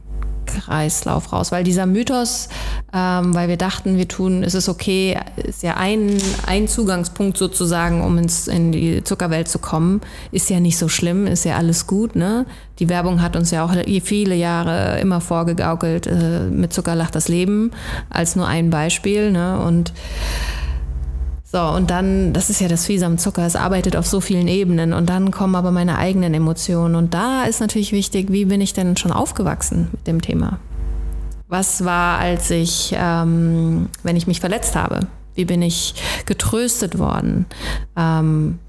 Kreislauf 0.45 1.33
raus, 1.33 1.51
weil 1.51 1.63
dieser 1.63 1.85
Mythos, 1.85 2.49
ähm, 2.93 3.33
weil 3.33 3.49
wir 3.49 3.57
dachten, 3.57 3.97
wir 3.97 4.07
tun, 4.07 4.43
es 4.43 4.53
ist 4.53 4.69
okay, 4.69 5.17
ist 5.35 5.63
ja 5.63 5.77
ein, 5.77 6.17
ein 6.45 6.67
Zugangspunkt 6.67 7.37
sozusagen, 7.37 8.01
um 8.01 8.17
ins, 8.17 8.47
in 8.47 8.71
die 8.71 9.03
Zuckerwelt 9.03 9.47
zu 9.47 9.59
kommen, 9.59 10.01
ist 10.31 10.49
ja 10.49 10.59
nicht 10.59 10.77
so 10.77 10.87
schlimm, 10.87 11.27
ist 11.27 11.45
ja 11.45 11.57
alles 11.57 11.87
gut. 11.87 12.15
Ne? 12.15 12.45
Die 12.79 12.89
Werbung 12.89 13.21
hat 13.21 13.35
uns 13.35 13.51
ja 13.51 13.65
auch 13.65 13.73
viele 14.03 14.35
Jahre 14.35 14.99
immer 14.99 15.21
vorgegaukelt, 15.21 16.07
äh, 16.07 16.41
mit 16.41 16.73
Zucker 16.73 16.95
lacht 16.95 17.15
das 17.15 17.27
Leben, 17.27 17.71
als 18.09 18.35
nur 18.35 18.47
ein 18.47 18.69
Beispiel. 18.69 19.31
Ne? 19.31 19.59
Und 19.59 19.93
so, 21.55 21.61
und 21.61 21.89
dann, 21.89 22.33
das 22.33 22.49
ist 22.49 22.59
ja 22.59 22.67
das 22.67 22.85
Fiese 22.85 23.05
am 23.05 23.17
Zucker, 23.17 23.45
es 23.45 23.55
arbeitet 23.55 23.95
auf 23.95 24.05
so 24.05 24.19
vielen 24.19 24.49
Ebenen 24.49 24.91
und 24.91 25.07
dann 25.07 25.31
kommen 25.31 25.55
aber 25.55 25.71
meine 25.71 25.97
eigenen 25.97 26.33
Emotionen. 26.33 26.95
Und 26.95 27.13
da 27.13 27.45
ist 27.45 27.61
natürlich 27.61 27.93
wichtig, 27.93 28.29
wie 28.29 28.43
bin 28.43 28.59
ich 28.59 28.73
denn 28.73 28.97
schon 28.97 29.13
aufgewachsen 29.13 29.87
mit 29.93 30.05
dem 30.05 30.21
Thema? 30.21 30.59
Was 31.47 31.85
war, 31.85 32.19
als 32.19 32.51
ich, 32.51 32.93
ähm, 32.99 33.87
wenn 34.03 34.17
ich 34.17 34.27
mich 34.27 34.41
verletzt 34.41 34.75
habe? 34.75 35.07
Wie 35.33 35.45
bin 35.45 35.61
ich 35.61 35.95
getröstet 36.25 36.99
worden? 36.99 37.45
Ähm, 37.95 38.59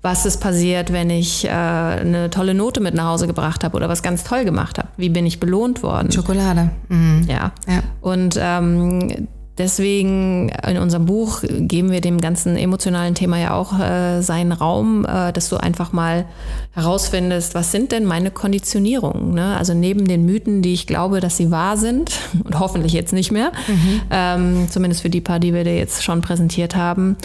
was 0.00 0.24
ist 0.24 0.40
passiert, 0.40 0.94
wenn 0.94 1.10
ich 1.10 1.44
äh, 1.44 1.50
eine 1.50 2.30
tolle 2.30 2.54
Note 2.54 2.80
mit 2.80 2.94
nach 2.94 3.08
Hause 3.08 3.26
gebracht 3.26 3.64
habe 3.64 3.76
oder 3.76 3.90
was 3.90 4.02
ganz 4.02 4.24
toll 4.24 4.46
gemacht 4.46 4.78
habe? 4.78 4.88
Wie 4.96 5.10
bin 5.10 5.26
ich 5.26 5.40
belohnt 5.40 5.82
worden? 5.82 6.10
Schokolade. 6.10 6.70
Mhm. 6.88 7.26
Ja. 7.28 7.52
ja. 7.68 7.82
Und 8.00 8.38
ähm, 8.40 9.28
Deswegen 9.60 10.48
in 10.66 10.78
unserem 10.78 11.04
Buch 11.04 11.42
geben 11.42 11.90
wir 11.90 12.00
dem 12.00 12.22
ganzen 12.22 12.56
emotionalen 12.56 13.14
Thema 13.14 13.38
ja 13.38 13.52
auch 13.52 13.78
äh, 13.78 14.22
seinen 14.22 14.52
Raum, 14.52 15.04
äh, 15.04 15.34
dass 15.34 15.50
du 15.50 15.58
einfach 15.58 15.92
mal 15.92 16.24
herausfindest, 16.72 17.54
was 17.54 17.70
sind 17.70 17.92
denn 17.92 18.06
meine 18.06 18.30
Konditionierungen? 18.30 19.34
Ne? 19.34 19.54
Also 19.58 19.74
neben 19.74 20.08
den 20.08 20.24
Mythen, 20.24 20.62
die 20.62 20.72
ich 20.72 20.86
glaube, 20.86 21.20
dass 21.20 21.36
sie 21.36 21.50
wahr 21.50 21.76
sind 21.76 22.10
und 22.44 22.58
hoffentlich 22.58 22.94
jetzt 22.94 23.12
nicht 23.12 23.32
mehr, 23.32 23.52
mhm. 23.68 24.00
ähm, 24.10 24.66
zumindest 24.70 25.02
für 25.02 25.10
die 25.10 25.20
paar, 25.20 25.40
die 25.40 25.52
wir 25.52 25.64
dir 25.64 25.76
jetzt 25.76 26.02
schon 26.02 26.22
präsentiert 26.22 26.74
haben, 26.74 27.18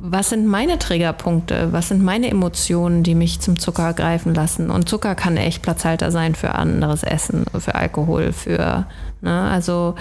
was 0.00 0.30
sind 0.30 0.46
meine 0.46 0.78
Triggerpunkte? 0.78 1.68
Was 1.72 1.88
sind 1.88 2.02
meine 2.02 2.30
Emotionen, 2.30 3.02
die 3.02 3.14
mich 3.14 3.40
zum 3.40 3.58
Zucker 3.58 3.92
greifen 3.92 4.32
lassen? 4.32 4.70
Und 4.70 4.88
Zucker 4.88 5.14
kann 5.14 5.36
echt 5.36 5.60
Platzhalter 5.60 6.10
sein 6.10 6.34
für 6.34 6.54
anderes 6.54 7.02
Essen, 7.02 7.44
für 7.58 7.74
Alkohol, 7.74 8.32
für 8.32 8.86
Ne? 9.26 9.42
Also 9.42 9.96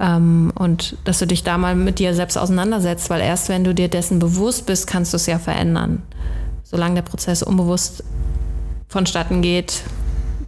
ähm, 0.00 0.50
und 0.54 0.96
dass 1.04 1.18
du 1.18 1.26
dich 1.26 1.44
da 1.44 1.58
mal 1.58 1.76
mit 1.76 1.98
dir 1.98 2.14
selbst 2.14 2.38
auseinandersetzt, 2.38 3.10
weil 3.10 3.20
erst 3.20 3.50
wenn 3.50 3.64
du 3.64 3.74
dir 3.74 3.88
dessen 3.88 4.18
bewusst 4.18 4.64
bist, 4.64 4.86
kannst 4.86 5.12
du 5.12 5.16
es 5.16 5.26
ja 5.26 5.38
verändern. 5.38 6.02
Solange 6.62 6.94
der 6.94 7.02
Prozess 7.02 7.42
unbewusst 7.42 8.02
vonstatten 8.88 9.42
geht, 9.42 9.82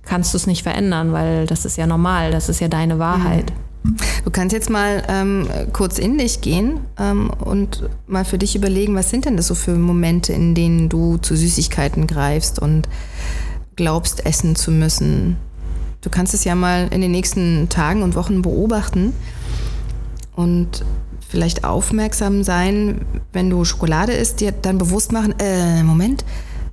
kannst 0.06 0.32
du 0.32 0.38
es 0.38 0.46
nicht 0.46 0.62
verändern, 0.62 1.12
weil 1.12 1.46
das 1.46 1.66
ist 1.66 1.76
ja 1.76 1.86
normal, 1.86 2.30
das 2.30 2.48
ist 2.48 2.60
ja 2.60 2.68
deine 2.68 2.98
Wahrheit. 2.98 3.52
Du 4.24 4.30
kannst 4.30 4.54
jetzt 4.54 4.70
mal 4.70 5.02
ähm, 5.08 5.46
kurz 5.74 5.98
in 5.98 6.16
dich 6.16 6.40
gehen 6.40 6.80
ähm, 6.98 7.28
und 7.28 7.82
mal 8.06 8.24
für 8.24 8.38
dich 8.38 8.56
überlegen, 8.56 8.94
was 8.94 9.10
sind 9.10 9.26
denn 9.26 9.36
das 9.36 9.48
so 9.48 9.54
für 9.54 9.74
Momente, 9.74 10.32
in 10.32 10.54
denen 10.54 10.88
du 10.88 11.18
zu 11.18 11.36
Süßigkeiten 11.36 12.06
greifst 12.06 12.58
und 12.58 12.88
glaubst, 13.76 14.24
essen 14.24 14.56
zu 14.56 14.70
müssen, 14.70 15.36
Du 16.04 16.10
kannst 16.10 16.34
es 16.34 16.44
ja 16.44 16.54
mal 16.54 16.88
in 16.90 17.00
den 17.00 17.10
nächsten 17.10 17.70
Tagen 17.70 18.02
und 18.02 18.14
Wochen 18.14 18.42
beobachten 18.42 19.14
und 20.36 20.84
vielleicht 21.26 21.64
aufmerksam 21.64 22.44
sein, 22.44 23.06
wenn 23.32 23.48
du 23.48 23.64
Schokolade 23.64 24.12
isst, 24.12 24.40
dir 24.40 24.52
dann 24.52 24.76
bewusst 24.76 25.12
machen, 25.12 25.34
äh, 25.38 25.82
Moment, 25.82 26.26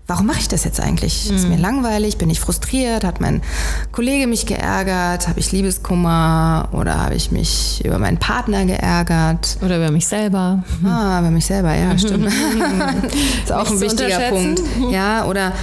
warum 0.05 0.25
mache 0.25 0.39
ich 0.39 0.49
das 0.49 0.65
jetzt 0.65 0.81
eigentlich? 0.81 1.29
Mhm. 1.29 1.35
Ist 1.37 1.47
mir 1.47 1.57
langweilig, 1.57 2.17
bin 2.17 2.29
ich 2.29 2.41
frustriert, 2.41 3.05
hat 3.05 3.21
mein 3.21 3.41
Kollege 3.93 4.27
mich 4.27 4.45
geärgert, 4.45 5.29
habe 5.29 5.39
ich 5.39 5.53
Liebeskummer 5.53 6.67
oder 6.73 6.99
habe 6.99 7.15
ich 7.15 7.31
mich 7.31 7.81
über 7.85 7.99
meinen 7.99 8.17
Partner 8.17 8.65
geärgert? 8.65 9.57
Oder 9.63 9.77
über 9.77 9.91
mich 9.91 10.07
selber. 10.07 10.61
Ah, 10.83 11.21
über 11.21 11.31
mich 11.31 11.45
selber, 11.45 11.73
ja, 11.73 11.97
stimmt. 11.97 12.25
ist 13.43 13.51
auch 13.53 13.69
Nichts 13.69 13.71
ein 13.71 13.81
wichtiger 13.81 14.19
Punkt. 14.29 14.61
Ja, 14.91 15.23
oder 15.23 15.53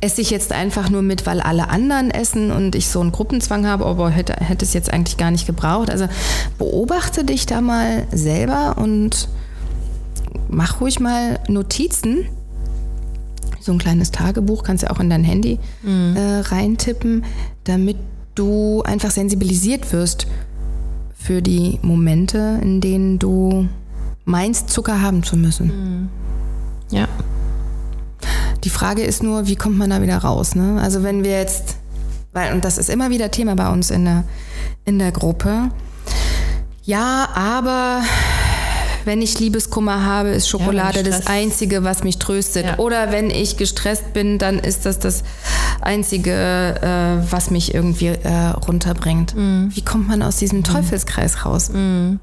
esse 0.00 0.20
ich 0.20 0.30
jetzt 0.30 0.52
einfach 0.52 0.90
nur 0.90 1.02
mit, 1.02 1.26
weil 1.26 1.40
alle 1.40 1.68
anderen 1.68 2.10
essen 2.10 2.50
und 2.50 2.74
ich 2.74 2.88
so 2.88 3.00
einen 3.00 3.12
Gruppenzwang 3.12 3.66
habe, 3.66 3.86
aber 3.86 4.10
hätte, 4.10 4.34
hätte 4.34 4.64
es 4.64 4.74
jetzt 4.74 4.92
eigentlich 4.92 5.16
gar 5.16 5.30
nicht 5.30 5.46
gebraucht. 5.46 5.90
Also 5.90 6.06
beobachte 6.58 7.24
dich 7.24 7.46
da 7.46 7.60
mal 7.60 8.06
selber 8.10 8.76
und 8.78 9.28
mach 10.48 10.80
ruhig 10.80 11.00
mal 11.00 11.38
Notizen. 11.48 12.26
So 13.60 13.72
ein 13.72 13.78
kleines 13.78 14.10
Tagebuch 14.10 14.62
kannst 14.62 14.82
du 14.82 14.90
auch 14.90 15.00
in 15.00 15.08
dein 15.08 15.24
Handy 15.24 15.58
mhm. 15.82 16.16
äh, 16.16 16.40
reintippen, 16.40 17.24
damit 17.64 17.96
du 18.34 18.82
einfach 18.82 19.10
sensibilisiert 19.10 19.92
wirst 19.92 20.26
für 21.14 21.40
die 21.40 21.78
Momente, 21.80 22.58
in 22.60 22.82
denen 22.82 23.18
du 23.18 23.68
meinst, 24.26 24.68
Zucker 24.68 25.00
haben 25.00 25.22
zu 25.22 25.36
müssen. 25.36 25.66
Mhm. 25.66 26.08
Ja. 26.90 27.08
Die 28.64 28.70
Frage 28.70 29.02
ist 29.02 29.22
nur, 29.22 29.46
wie 29.46 29.56
kommt 29.56 29.78
man 29.78 29.90
da 29.90 30.00
wieder 30.02 30.18
raus? 30.18 30.54
Ne? 30.54 30.80
Also 30.80 31.02
wenn 31.02 31.24
wir 31.24 31.32
jetzt, 31.32 31.76
weil, 32.32 32.52
und 32.52 32.64
das 32.64 32.78
ist 32.78 32.88
immer 32.88 33.10
wieder 33.10 33.30
Thema 33.30 33.54
bei 33.56 33.70
uns 33.70 33.90
in 33.90 34.04
der, 34.04 34.24
in 34.84 34.98
der 34.98 35.12
Gruppe, 35.12 35.70
ja, 36.82 37.28
aber 37.34 38.02
wenn 39.04 39.22
ich 39.22 39.38
Liebeskummer 39.38 40.04
habe, 40.04 40.30
ist 40.30 40.48
Schokolade 40.48 40.98
ja, 40.98 41.02
das 41.02 41.26
Einzige, 41.26 41.84
was 41.84 42.04
mich 42.04 42.18
tröstet. 42.18 42.64
Ja. 42.64 42.78
Oder 42.78 43.12
wenn 43.12 43.30
ich 43.30 43.56
gestresst 43.56 44.12
bin, 44.12 44.38
dann 44.38 44.58
ist 44.58 44.86
das 44.86 44.98
das 44.98 45.24
Einzige, 45.80 46.32
äh, 46.32 47.30
was 47.32 47.50
mich 47.50 47.74
irgendwie 47.74 48.08
äh, 48.08 48.46
runterbringt. 48.66 49.34
Mhm. 49.34 49.70
Wie 49.74 49.82
kommt 49.82 50.08
man 50.08 50.22
aus 50.22 50.36
diesem 50.36 50.62
Teufelskreis 50.64 51.44
raus? 51.44 51.70
Mhm. 51.70 52.20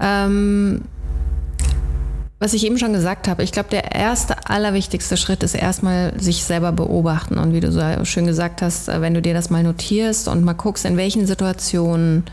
Ähm 0.00 0.82
was 2.40 2.54
ich 2.54 2.64
eben 2.64 2.78
schon 2.78 2.92
gesagt 2.92 3.26
habe, 3.26 3.42
ich 3.42 3.50
glaube, 3.50 3.68
der 3.70 3.94
erste, 3.94 4.48
allerwichtigste 4.48 5.16
Schritt 5.16 5.42
ist 5.42 5.54
erstmal 5.54 6.18
sich 6.20 6.44
selber 6.44 6.70
beobachten. 6.72 7.36
Und 7.36 7.52
wie 7.52 7.60
du 7.60 7.72
so 7.72 7.82
schön 8.04 8.26
gesagt 8.26 8.62
hast, 8.62 8.88
äh, 8.88 9.00
wenn 9.00 9.14
du 9.14 9.22
dir 9.22 9.34
das 9.34 9.50
mal 9.50 9.62
notierst 9.62 10.28
und 10.28 10.44
mal 10.44 10.52
guckst, 10.52 10.84
in 10.84 10.96
welchen 10.96 11.26
Situationen 11.26 12.24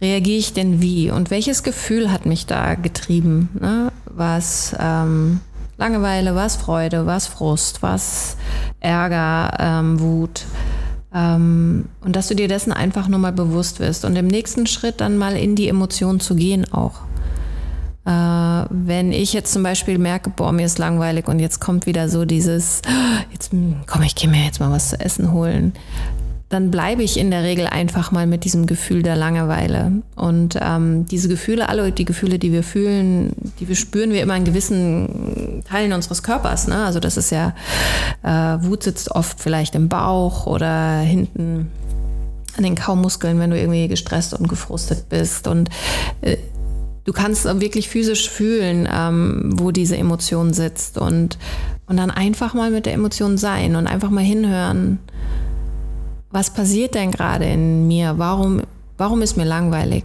reagiere 0.00 0.38
ich 0.38 0.52
denn 0.52 0.82
wie 0.82 1.10
und 1.10 1.30
welches 1.30 1.62
Gefühl 1.62 2.12
hat 2.12 2.26
mich 2.26 2.46
da 2.46 2.74
getrieben? 2.74 3.48
Ne? 3.60 3.92
Was 4.06 4.74
ähm, 4.78 5.40
Langeweile, 5.78 6.34
was 6.34 6.56
Freude, 6.56 7.06
was 7.06 7.26
Frust, 7.26 7.82
was 7.82 8.36
Ärger, 8.80 9.56
ähm, 9.58 10.00
Wut. 10.00 10.44
Ähm, 11.14 11.86
und 12.00 12.16
dass 12.16 12.28
du 12.28 12.34
dir 12.34 12.48
dessen 12.48 12.72
einfach 12.72 13.08
nur 13.08 13.20
mal 13.20 13.32
bewusst 13.32 13.78
wirst 13.78 14.04
und 14.04 14.16
im 14.16 14.26
nächsten 14.26 14.66
Schritt 14.66 15.00
dann 15.00 15.18
mal 15.18 15.36
in 15.36 15.54
die 15.54 15.68
Emotionen 15.68 16.18
zu 16.18 16.34
gehen 16.34 16.72
auch. 16.72 17.05
Äh, 18.06 18.10
wenn 18.70 19.12
ich 19.12 19.32
jetzt 19.32 19.52
zum 19.52 19.62
Beispiel 19.62 19.98
merke, 19.98 20.30
boah, 20.30 20.52
mir 20.52 20.66
ist 20.66 20.78
langweilig 20.78 21.26
und 21.26 21.40
jetzt 21.40 21.60
kommt 21.60 21.86
wieder 21.86 22.08
so 22.08 22.24
dieses, 22.24 22.82
jetzt 23.32 23.50
komm, 23.86 24.02
ich 24.02 24.14
gehe 24.14 24.30
mir 24.30 24.44
jetzt 24.44 24.60
mal 24.60 24.70
was 24.70 24.90
zu 24.90 25.00
essen 25.00 25.32
holen, 25.32 25.72
dann 26.48 26.70
bleibe 26.70 27.02
ich 27.02 27.18
in 27.18 27.32
der 27.32 27.42
Regel 27.42 27.66
einfach 27.66 28.12
mal 28.12 28.28
mit 28.28 28.44
diesem 28.44 28.66
Gefühl 28.66 29.02
der 29.02 29.16
Langeweile. 29.16 29.90
Und 30.14 30.56
ähm, 30.60 31.04
diese 31.06 31.28
Gefühle, 31.28 31.68
alle 31.68 31.90
die 31.90 32.04
Gefühle, 32.04 32.38
die 32.38 32.52
wir 32.52 32.62
fühlen, 32.62 33.32
die 33.58 33.66
wir 33.66 33.74
spüren 33.74 34.12
wir 34.12 34.22
immer 34.22 34.36
in 34.36 34.44
gewissen 34.44 35.64
Teilen 35.68 35.92
unseres 35.92 36.22
Körpers. 36.22 36.68
Ne? 36.68 36.84
Also 36.84 37.00
das 37.00 37.16
ist 37.16 37.30
ja, 37.30 37.54
äh, 38.22 38.64
Wut 38.64 38.84
sitzt 38.84 39.10
oft 39.10 39.40
vielleicht 39.40 39.74
im 39.74 39.88
Bauch 39.88 40.46
oder 40.46 41.00
hinten 41.00 41.72
an 42.56 42.62
den 42.62 42.76
Kaumuskeln, 42.76 43.40
wenn 43.40 43.50
du 43.50 43.58
irgendwie 43.58 43.88
gestresst 43.88 44.32
und 44.32 44.48
gefrustet 44.48 45.08
bist. 45.08 45.48
Und 45.48 45.68
äh, 46.20 46.36
du 47.06 47.12
kannst 47.12 47.44
wirklich 47.44 47.88
physisch 47.88 48.28
fühlen, 48.28 48.86
ähm, 48.92 49.52
wo 49.54 49.70
diese 49.70 49.96
Emotion 49.96 50.52
sitzt 50.52 50.98
und, 50.98 51.38
und 51.86 51.96
dann 51.96 52.10
einfach 52.10 52.52
mal 52.52 52.70
mit 52.70 52.84
der 52.84 52.92
Emotion 52.94 53.38
sein 53.38 53.76
und 53.76 53.86
einfach 53.86 54.10
mal 54.10 54.24
hinhören, 54.24 54.98
was 56.30 56.52
passiert 56.52 56.94
denn 56.94 57.12
gerade 57.12 57.46
in 57.46 57.86
mir? 57.86 58.14
Warum, 58.18 58.62
warum 58.98 59.22
ist 59.22 59.36
mir 59.36 59.44
langweilig? 59.44 60.04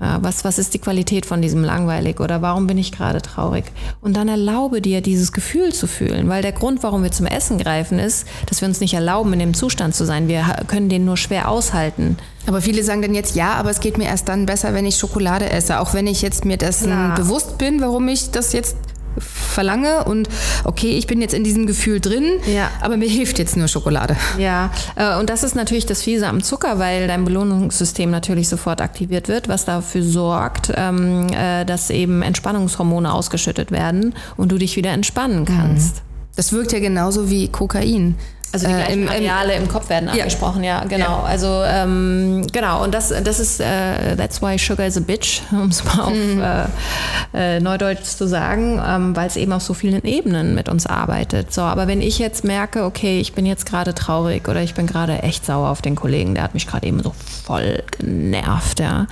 Was, 0.00 0.44
was 0.44 0.58
ist 0.58 0.72
die 0.72 0.78
Qualität 0.78 1.26
von 1.26 1.42
diesem 1.42 1.62
langweilig 1.62 2.20
oder 2.20 2.40
warum 2.40 2.66
bin 2.66 2.78
ich 2.78 2.90
gerade 2.90 3.20
traurig? 3.20 3.66
Und 4.00 4.16
dann 4.16 4.28
erlaube 4.28 4.80
dir, 4.80 5.02
dieses 5.02 5.30
Gefühl 5.32 5.74
zu 5.74 5.86
fühlen, 5.86 6.28
weil 6.30 6.40
der 6.40 6.52
Grund, 6.52 6.82
warum 6.82 7.02
wir 7.02 7.12
zum 7.12 7.26
Essen 7.26 7.58
greifen, 7.58 7.98
ist, 7.98 8.26
dass 8.46 8.62
wir 8.62 8.68
uns 8.68 8.80
nicht 8.80 8.94
erlauben, 8.94 9.34
in 9.34 9.40
dem 9.40 9.52
Zustand 9.52 9.94
zu 9.94 10.06
sein. 10.06 10.26
Wir 10.26 10.44
können 10.68 10.88
den 10.88 11.04
nur 11.04 11.18
schwer 11.18 11.50
aushalten. 11.50 12.16
Aber 12.46 12.62
viele 12.62 12.82
sagen 12.82 13.02
dann 13.02 13.14
jetzt, 13.14 13.36
ja, 13.36 13.52
aber 13.52 13.70
es 13.70 13.80
geht 13.80 13.98
mir 13.98 14.06
erst 14.06 14.28
dann 14.28 14.46
besser, 14.46 14.72
wenn 14.72 14.86
ich 14.86 14.96
Schokolade 14.96 15.50
esse. 15.50 15.80
Auch 15.80 15.92
wenn 15.92 16.06
ich 16.06 16.22
jetzt 16.22 16.46
mir 16.46 16.56
dessen 16.56 17.14
bewusst 17.14 17.58
bin, 17.58 17.82
warum 17.82 18.08
ich 18.08 18.30
das 18.30 18.54
jetzt 18.54 18.76
verlange 19.18 20.04
und 20.04 20.28
okay, 20.64 20.92
ich 20.92 21.06
bin 21.06 21.20
jetzt 21.20 21.34
in 21.34 21.44
diesem 21.44 21.66
Gefühl 21.66 22.00
drin, 22.00 22.24
ja. 22.46 22.70
aber 22.80 22.96
mir 22.96 23.08
hilft 23.08 23.38
jetzt 23.38 23.56
nur 23.56 23.68
Schokolade. 23.68 24.16
Ja, 24.38 24.70
äh, 24.96 25.18
und 25.18 25.30
das 25.30 25.42
ist 25.42 25.54
natürlich 25.54 25.86
das 25.86 26.02
Fiese 26.02 26.26
am 26.28 26.42
Zucker, 26.42 26.78
weil 26.78 27.06
dein 27.06 27.24
Belohnungssystem 27.24 28.10
natürlich 28.10 28.48
sofort 28.48 28.80
aktiviert 28.80 29.28
wird, 29.28 29.48
was 29.48 29.64
dafür 29.64 30.02
sorgt, 30.02 30.72
ähm, 30.76 31.28
äh, 31.32 31.64
dass 31.64 31.90
eben 31.90 32.22
Entspannungshormone 32.22 33.12
ausgeschüttet 33.12 33.70
werden 33.70 34.14
und 34.36 34.52
du 34.52 34.58
dich 34.58 34.76
wieder 34.76 34.90
entspannen 34.90 35.44
kannst. 35.44 35.96
Mhm. 35.96 36.09
Das 36.36 36.52
wirkt 36.52 36.72
ja 36.72 36.78
genauso 36.78 37.30
wie 37.30 37.48
Kokain. 37.48 38.16
Also 38.52 38.66
die 38.66 38.72
gleichen 38.72 38.90
äh, 38.90 39.02
im, 39.02 39.08
Areale 39.08 39.54
im, 39.54 39.62
im, 39.62 39.68
Kopf 39.68 39.88
werden 39.90 40.08
ja. 40.08 40.22
angesprochen, 40.24 40.64
ja, 40.64 40.82
genau. 40.84 41.04
Ja. 41.04 41.22
Also 41.22 41.62
ähm, 41.64 42.44
genau, 42.52 42.82
und 42.82 42.92
das, 42.92 43.10
das 43.22 43.38
ist 43.38 43.60
äh, 43.60 44.16
That's 44.16 44.42
why 44.42 44.58
sugar 44.58 44.86
is 44.86 44.96
a 44.96 45.00
bitch, 45.00 45.42
um 45.52 45.68
es 45.68 45.84
mal 45.84 46.00
auf 46.00 46.12
mhm. 46.12 46.42
äh, 46.42 47.56
äh, 47.56 47.60
Neudeutsch 47.60 48.02
zu 48.02 48.26
sagen, 48.26 48.82
ähm, 48.84 49.14
weil 49.14 49.28
es 49.28 49.36
eben 49.36 49.52
auf 49.52 49.62
so 49.62 49.72
vielen 49.72 50.02
Ebenen 50.02 50.56
mit 50.56 50.68
uns 50.68 50.86
arbeitet. 50.86 51.52
So, 51.52 51.62
aber 51.62 51.86
wenn 51.86 52.00
ich 52.00 52.18
jetzt 52.18 52.42
merke, 52.42 52.84
okay, 52.84 53.20
ich 53.20 53.34
bin 53.34 53.46
jetzt 53.46 53.66
gerade 53.66 53.94
traurig 53.94 54.48
oder 54.48 54.62
ich 54.62 54.74
bin 54.74 54.88
gerade 54.88 55.22
echt 55.22 55.46
sauer 55.46 55.68
auf 55.68 55.80
den 55.80 55.94
Kollegen, 55.94 56.34
der 56.34 56.42
hat 56.42 56.54
mich 56.54 56.66
gerade 56.66 56.88
eben 56.88 57.00
so 57.02 57.14
voll 57.44 57.84
genervt, 57.98 58.80
ja 58.80 59.06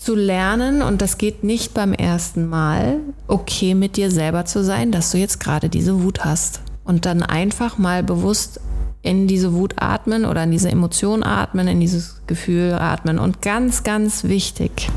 zu 0.00 0.14
lernen, 0.14 0.80
und 0.80 1.02
das 1.02 1.18
geht 1.18 1.44
nicht 1.44 1.74
beim 1.74 1.92
ersten 1.92 2.48
Mal, 2.48 3.00
okay 3.28 3.74
mit 3.74 3.96
dir 3.98 4.10
selber 4.10 4.46
zu 4.46 4.64
sein, 4.64 4.92
dass 4.92 5.10
du 5.10 5.18
jetzt 5.18 5.40
gerade 5.40 5.68
diese 5.68 6.02
Wut 6.02 6.24
hast 6.24 6.62
und 6.84 7.04
dann 7.04 7.22
einfach 7.22 7.76
mal 7.76 8.02
bewusst 8.02 8.60
in 9.02 9.26
diese 9.26 9.52
Wut 9.52 9.74
atmen 9.76 10.24
oder 10.24 10.44
in 10.44 10.50
diese 10.50 10.70
Emotion 10.70 11.22
atmen, 11.22 11.68
in 11.68 11.80
dieses 11.80 12.22
Gefühl 12.26 12.72
atmen. 12.72 13.18
Und 13.18 13.42
ganz, 13.42 13.82
ganz 13.82 14.24
wichtig, 14.24 14.88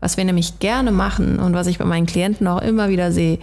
Was 0.00 0.16
wir 0.16 0.24
nämlich 0.24 0.58
gerne 0.58 0.92
machen 0.92 1.38
und 1.38 1.54
was 1.54 1.66
ich 1.66 1.78
bei 1.78 1.84
meinen 1.84 2.06
Klienten 2.06 2.46
auch 2.46 2.60
immer 2.60 2.88
wieder 2.88 3.12
sehe, 3.12 3.38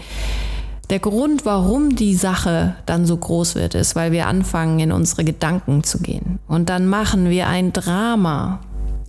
der 0.90 1.00
Grund, 1.00 1.46
warum 1.46 1.96
die 1.96 2.16
Sache 2.16 2.76
dann 2.86 3.06
so 3.06 3.18
groß 3.18 3.56
wird, 3.56 3.74
ist, 3.74 3.96
weil 3.96 4.12
wir 4.12 4.28
anfangen, 4.28 4.80
in 4.80 4.92
unsere 4.92 5.24
Gedanken 5.24 5.84
zu 5.84 6.00
gehen. 6.00 6.40
Und 6.48 6.70
dann 6.70 6.88
machen 6.88 7.30
wir 7.30 7.48
ein 7.48 7.74
Drama 7.74 8.60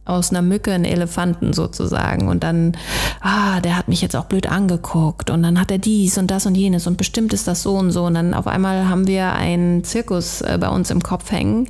aus 0.05 0.31
einer 0.31 0.43
Mücke 0.43 0.73
einen 0.73 0.85
Elefanten 0.85 1.53
sozusagen. 1.53 2.29
Und 2.29 2.45
dann, 2.45 2.77
ah, 3.21 3.61
der 3.61 3.77
hat 3.77 3.89
mich 3.89 4.03
jetzt 4.03 4.17
auch 4.17 4.27
blöd 4.27 4.51
angeguckt 4.51 5.31
und 5.31 5.43
dann 5.43 5.59
hat 5.61 5.71
er 5.71 5.79
dies 5.79 6.19
und 6.19 6.31
das 6.31 6.47
und 6.47 6.55
jenes 6.55 6.87
und 6.87 6.99
bestimmt 6.99 7.33
ist 7.33 7.49
das 7.49 7.63
so 7.63 7.75
und 7.75 7.91
so. 7.91 8.05
Und 8.05 8.15
dann 8.15 8.35
auf 8.35 8.47
einmal 8.47 8.89
haben 8.89 9.07
wir 9.07 9.33
einen 9.33 9.85
Zirkus 9.85 10.43
äh, 10.43 10.59
bei 10.61 10.69
uns 10.69 10.91
im 10.91 11.03
Kopf 11.03 11.31
hängen, 11.31 11.69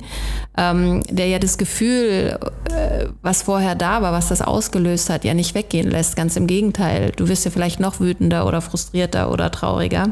ähm, 0.57 1.03
der 1.09 1.27
ja 1.27 1.39
das 1.39 1.57
Gefühl, 1.57 2.37
äh, 2.71 3.05
was 3.21 3.43
vorher 3.43 3.75
da 3.75 4.01
war, 4.01 4.11
was 4.11 4.27
das 4.27 4.41
ausgelöst 4.41 5.09
hat, 5.09 5.23
ja 5.23 5.33
nicht 5.33 5.55
weggehen 5.55 5.89
lässt. 5.89 6.15
Ganz 6.15 6.35
im 6.35 6.47
Gegenteil. 6.47 7.11
Du 7.15 7.27
wirst 7.27 7.45
ja 7.45 7.51
vielleicht 7.51 7.79
noch 7.79 7.99
wütender 7.99 8.47
oder 8.47 8.61
frustrierter 8.61 9.31
oder 9.31 9.51
trauriger 9.51 10.09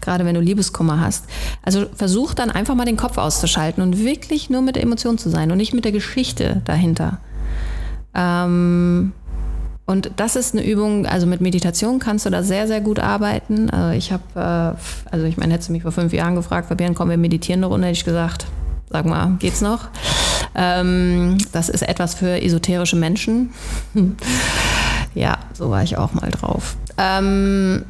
gerade 0.00 0.24
wenn 0.24 0.34
du 0.34 0.40
Liebeskummer 0.40 1.00
hast. 1.00 1.24
Also 1.62 1.86
versuch 1.94 2.34
dann 2.34 2.50
einfach 2.50 2.74
mal 2.74 2.84
den 2.84 2.96
Kopf 2.96 3.18
auszuschalten 3.18 3.82
und 3.82 3.98
wirklich 3.98 4.50
nur 4.50 4.62
mit 4.62 4.76
der 4.76 4.82
Emotion 4.82 5.18
zu 5.18 5.30
sein 5.30 5.50
und 5.50 5.58
nicht 5.58 5.74
mit 5.74 5.84
der 5.84 5.92
Geschichte 5.92 6.62
dahinter. 6.64 7.18
Ähm, 8.14 9.12
und 9.86 10.12
das 10.16 10.36
ist 10.36 10.54
eine 10.54 10.64
Übung, 10.64 11.04
also 11.06 11.26
mit 11.26 11.40
Meditation 11.40 11.98
kannst 11.98 12.24
du 12.24 12.30
da 12.30 12.42
sehr, 12.42 12.68
sehr 12.68 12.80
gut 12.80 13.00
arbeiten. 13.00 13.70
Also 13.70 13.96
ich 13.96 14.12
habe, 14.12 14.22
äh, 14.36 15.10
also 15.10 15.26
ich 15.26 15.36
meine, 15.36 15.52
hättest 15.52 15.68
du 15.68 15.72
mich 15.72 15.82
vor 15.82 15.92
fünf 15.92 16.12
Jahren 16.12 16.36
gefragt, 16.36 16.68
Fabian, 16.68 16.94
komm, 16.94 17.10
wir 17.10 17.16
meditieren 17.16 17.60
eine 17.60 17.66
Runde, 17.66 17.88
hätte 17.88 17.98
ich 17.98 18.04
gesagt, 18.04 18.46
sag 18.88 19.04
mal, 19.04 19.32
geht's 19.38 19.60
noch? 19.60 19.88
Ähm, 20.54 21.38
das 21.52 21.68
ist 21.68 21.82
etwas 21.82 22.14
für 22.14 22.40
esoterische 22.40 22.96
Menschen. 22.96 23.50
ja, 25.14 25.38
so 25.54 25.70
war 25.70 25.82
ich 25.82 25.96
auch 25.96 26.12
mal 26.12 26.30
drauf. 26.30 26.76
Ähm, 26.96 27.84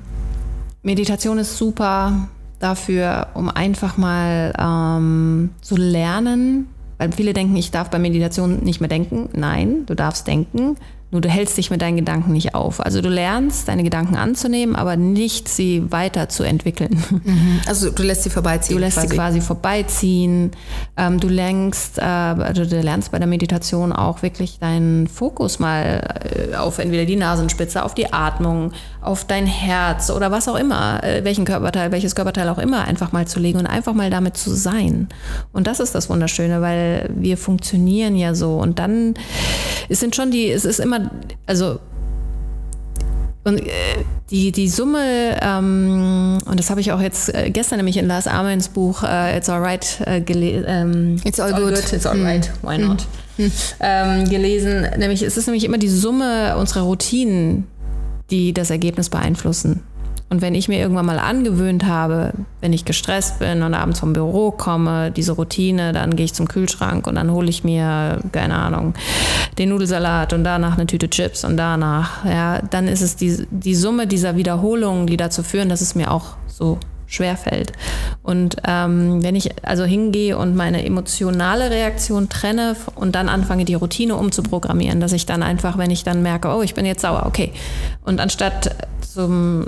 Meditation 0.83 1.39
ist 1.39 1.59
super 1.59 2.29
dafür, 2.59 3.29
um 3.35 3.49
einfach 3.49 3.97
mal 3.97 4.53
ähm, 4.59 5.51
zu 5.61 5.77
lernen, 5.77 6.69
weil 6.99 7.13
viele 7.13 7.33
denken, 7.33 7.57
ich 7.57 7.71
darf 7.71 7.91
bei 7.91 7.99
Meditation 7.99 8.61
nicht 8.63 8.81
mehr 8.81 8.89
denken. 8.89 9.29
Nein, 9.33 9.85
du 9.87 9.95
darfst 9.95 10.27
denken. 10.27 10.77
Nur 11.13 11.21
du 11.21 11.29
hältst 11.29 11.59
dich 11.59 11.71
mit 11.71 11.83
deinen 11.83 11.97
Gedanken 11.97 12.33
nicht 12.33 12.55
auf. 12.55 12.81
Also 12.81 13.01
du 13.01 13.09
lernst, 13.09 13.67
deine 13.67 13.83
Gedanken 13.83 14.17
anzunehmen, 14.17 14.77
aber 14.77 14.97
nicht 14.97 15.49
sie 15.49 15.91
weiterzuentwickeln. 15.91 17.03
Mhm. 17.25 17.61
Also 17.67 17.91
du 17.91 18.03
lässt 18.03 18.23
sie 18.23 18.31
vorbeiziehen. 18.31 18.77
Du 18.77 18.81
lässt 18.81 18.97
quasi. 18.97 19.09
sie 19.09 19.15
quasi 19.17 19.41
vorbeiziehen. 19.41 20.53
Ähm, 20.97 21.19
du 21.19 21.29
lenkst, 21.29 21.99
äh, 21.99 22.03
also 22.03 22.65
du 22.65 22.81
lernst 22.81 23.11
bei 23.11 23.19
der 23.19 23.27
Meditation 23.27 23.93
auch 23.93 24.23
wirklich 24.23 24.59
deinen 24.59 25.09
Fokus 25.09 25.59
mal 25.59 26.21
äh, 26.25 26.55
auf 26.55 26.79
entweder 26.79 27.05
die 27.05 27.17
Nasenspitze, 27.17 27.85
auf 27.85 27.95
die 27.95 28.13
Atmung, 28.13 28.73
auf 29.01 29.25
dein 29.25 29.47
Herz 29.47 30.11
oder 30.11 30.31
was 30.31 30.49
auch 30.49 30.57
immer, 30.57 31.03
äh, 31.03 31.25
welchen 31.25 31.45
Körperteil, 31.45 31.91
welches 31.93 32.15
Körperteil 32.15 32.49
auch 32.49 32.59
immer 32.59 32.85
einfach 32.85 33.13
mal 33.13 33.27
zu 33.27 33.41
legen 33.41 33.59
und 33.59 33.67
einfach 33.67 33.95
mal 33.95 34.11
damit 34.11 34.37
zu 34.37 34.55
sein. 34.55 35.09
Und 35.53 35.67
das 35.67 35.81
ist 35.81 35.95
das 35.95 36.09
Wunderschöne, 36.09 36.61
weil 36.61 37.11
wir 37.15 37.37
funktionieren 37.37 38.17
ja 38.17 38.35
so. 38.35 38.57
Und 38.57 38.79
dann 38.79 39.15
es 39.89 39.99
sind 39.99 40.15
schon 40.15 40.31
die, 40.31 40.51
es 40.51 40.65
ist 40.65 40.79
immer 40.79 41.00
also 41.47 41.81
und 43.43 43.59
äh, 43.59 43.71
die, 44.31 44.53
die 44.53 44.69
Summe, 44.69 45.39
ähm, 45.41 46.39
und 46.45 46.61
das 46.61 46.69
habe 46.69 46.81
ich 46.81 46.93
auch 46.93 47.01
jetzt 47.01 47.35
äh, 47.35 47.51
gestern 47.51 47.79
nämlich 47.79 47.97
in 47.97 48.07
Lars 48.07 48.27
Armins 48.27 48.69
Buch 48.69 49.03
äh, 49.03 49.39
It's 49.39 49.49
Alright 49.49 50.03
äh, 50.05 50.21
gelesen. 50.21 50.65
Ähm, 50.69 51.21
it's 51.25 51.41
all 51.41 51.53
good. 51.53 51.75
good. 51.75 51.93
It's 51.93 52.05
alright. 52.05 52.51
Mm. 52.63 52.69
Why 52.69 52.79
not? 52.79 53.07
Mm. 53.39 53.47
Ähm, 53.81 54.29
gelesen. 54.29 54.87
Nämlich, 54.99 55.23
es 55.23 55.39
ist 55.39 55.47
nämlich 55.47 55.65
immer 55.65 55.79
die 55.79 55.89
Summe 55.89 56.57
unserer 56.59 56.83
Routinen, 56.83 57.67
die 58.31 58.53
das 58.53 58.69
Ergebnis 58.69 59.09
beeinflussen. 59.09 59.83
Und 60.31 60.43
wenn 60.43 60.55
ich 60.55 60.69
mir 60.69 60.79
irgendwann 60.79 61.07
mal 61.07 61.19
angewöhnt 61.19 61.85
habe, 61.85 62.33
wenn 62.61 62.73
ich 62.73 62.85
gestresst 62.85 63.41
bin 63.41 63.65
und 63.65 63.75
abends 63.75 63.99
vom 63.99 64.13
Büro 64.13 64.53
komme, 64.53 65.11
diese 65.11 65.33
Routine, 65.33 65.93
dann 65.93 66.15
gehe 66.15 66.25
ich 66.25 66.35
zum 66.35 66.47
Kühlschrank 66.47 67.09
und 67.09 67.17
dann 67.17 67.33
hole 67.33 67.51
ich 67.51 67.65
mir, 67.65 68.21
keine 68.31 68.55
Ahnung, 68.55 68.95
den 69.59 69.71
Nudelsalat 69.71 70.33
und 70.33 70.45
danach 70.45 70.75
eine 70.75 70.87
Tüte 70.87 71.11
Chips 71.11 71.45
und 71.45 71.57
danach, 71.57 72.25
ja, 72.25 72.63
dann 72.71 72.87
ist 72.87 73.03
es 73.03 73.17
die, 73.17 73.45
die 73.51 73.75
Summe 73.75 74.07
dieser 74.07 74.37
Wiederholungen, 74.37 75.09
die 75.09 75.17
dazu 75.17 75.43
führen, 75.43 75.69
dass 75.69 75.81
es 75.81 75.97
mir 75.97 76.13
auch 76.13 76.37
so 76.47 76.79
schwer 77.09 77.37
fällt. 77.37 77.73
Und 78.23 78.55
ähm, 78.69 79.25
wenn 79.25 79.35
ich 79.35 79.51
also 79.67 79.83
hingehe 79.83 80.39
und 80.39 80.55
meine 80.55 80.85
emotionale 80.85 81.71
Reaktion 81.71 82.29
trenne 82.29 82.77
und 82.95 83.17
dann 83.17 83.29
anfange, 83.29 83.65
die 83.65 83.75
Routine 83.75 84.15
umzuprogrammieren, 84.15 85.01
dass 85.01 85.13
ich 85.13 85.27
dann 85.27 85.43
einfach, 85.43 85.77
wenn 85.77 85.91
ich 85.91 86.05
dann 86.05 86.23
merke, 86.23 86.55
oh, 86.55 86.63
ich 86.63 86.75
bin 86.75 86.87
jetzt 86.87 87.03
sauer, 87.03 87.25
okay. 87.27 87.53
Und 88.05 88.21
anstatt 88.21 88.77
zum 89.01 89.67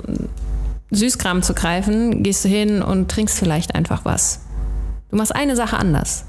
Süßkram 0.95 1.43
zu 1.43 1.53
greifen, 1.53 2.23
gehst 2.23 2.45
du 2.45 2.49
hin 2.49 2.81
und 2.81 3.09
trinkst 3.09 3.37
vielleicht 3.37 3.75
einfach 3.75 4.05
was. 4.05 4.41
Du 5.09 5.17
machst 5.17 5.35
eine 5.35 5.55
Sache 5.55 5.77
anders 5.77 6.25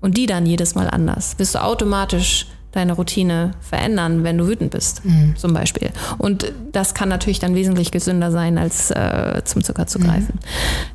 und 0.00 0.16
die 0.16 0.26
dann 0.26 0.46
jedes 0.46 0.74
Mal 0.74 0.88
anders. 0.88 1.38
Wirst 1.38 1.54
du 1.54 1.62
automatisch 1.62 2.46
deine 2.72 2.92
Routine 2.92 3.52
verändern, 3.60 4.24
wenn 4.24 4.38
du 4.38 4.46
wütend 4.46 4.70
bist, 4.70 5.04
mhm. 5.04 5.34
zum 5.36 5.54
Beispiel. 5.54 5.90
Und 6.18 6.52
das 6.72 6.94
kann 6.94 7.08
natürlich 7.08 7.38
dann 7.38 7.54
wesentlich 7.54 7.90
gesünder 7.90 8.30
sein, 8.30 8.58
als 8.58 8.90
äh, 8.90 9.42
zum 9.44 9.64
Zucker 9.64 9.86
zu 9.86 9.98
greifen. 9.98 10.34
Mhm. 10.34 10.40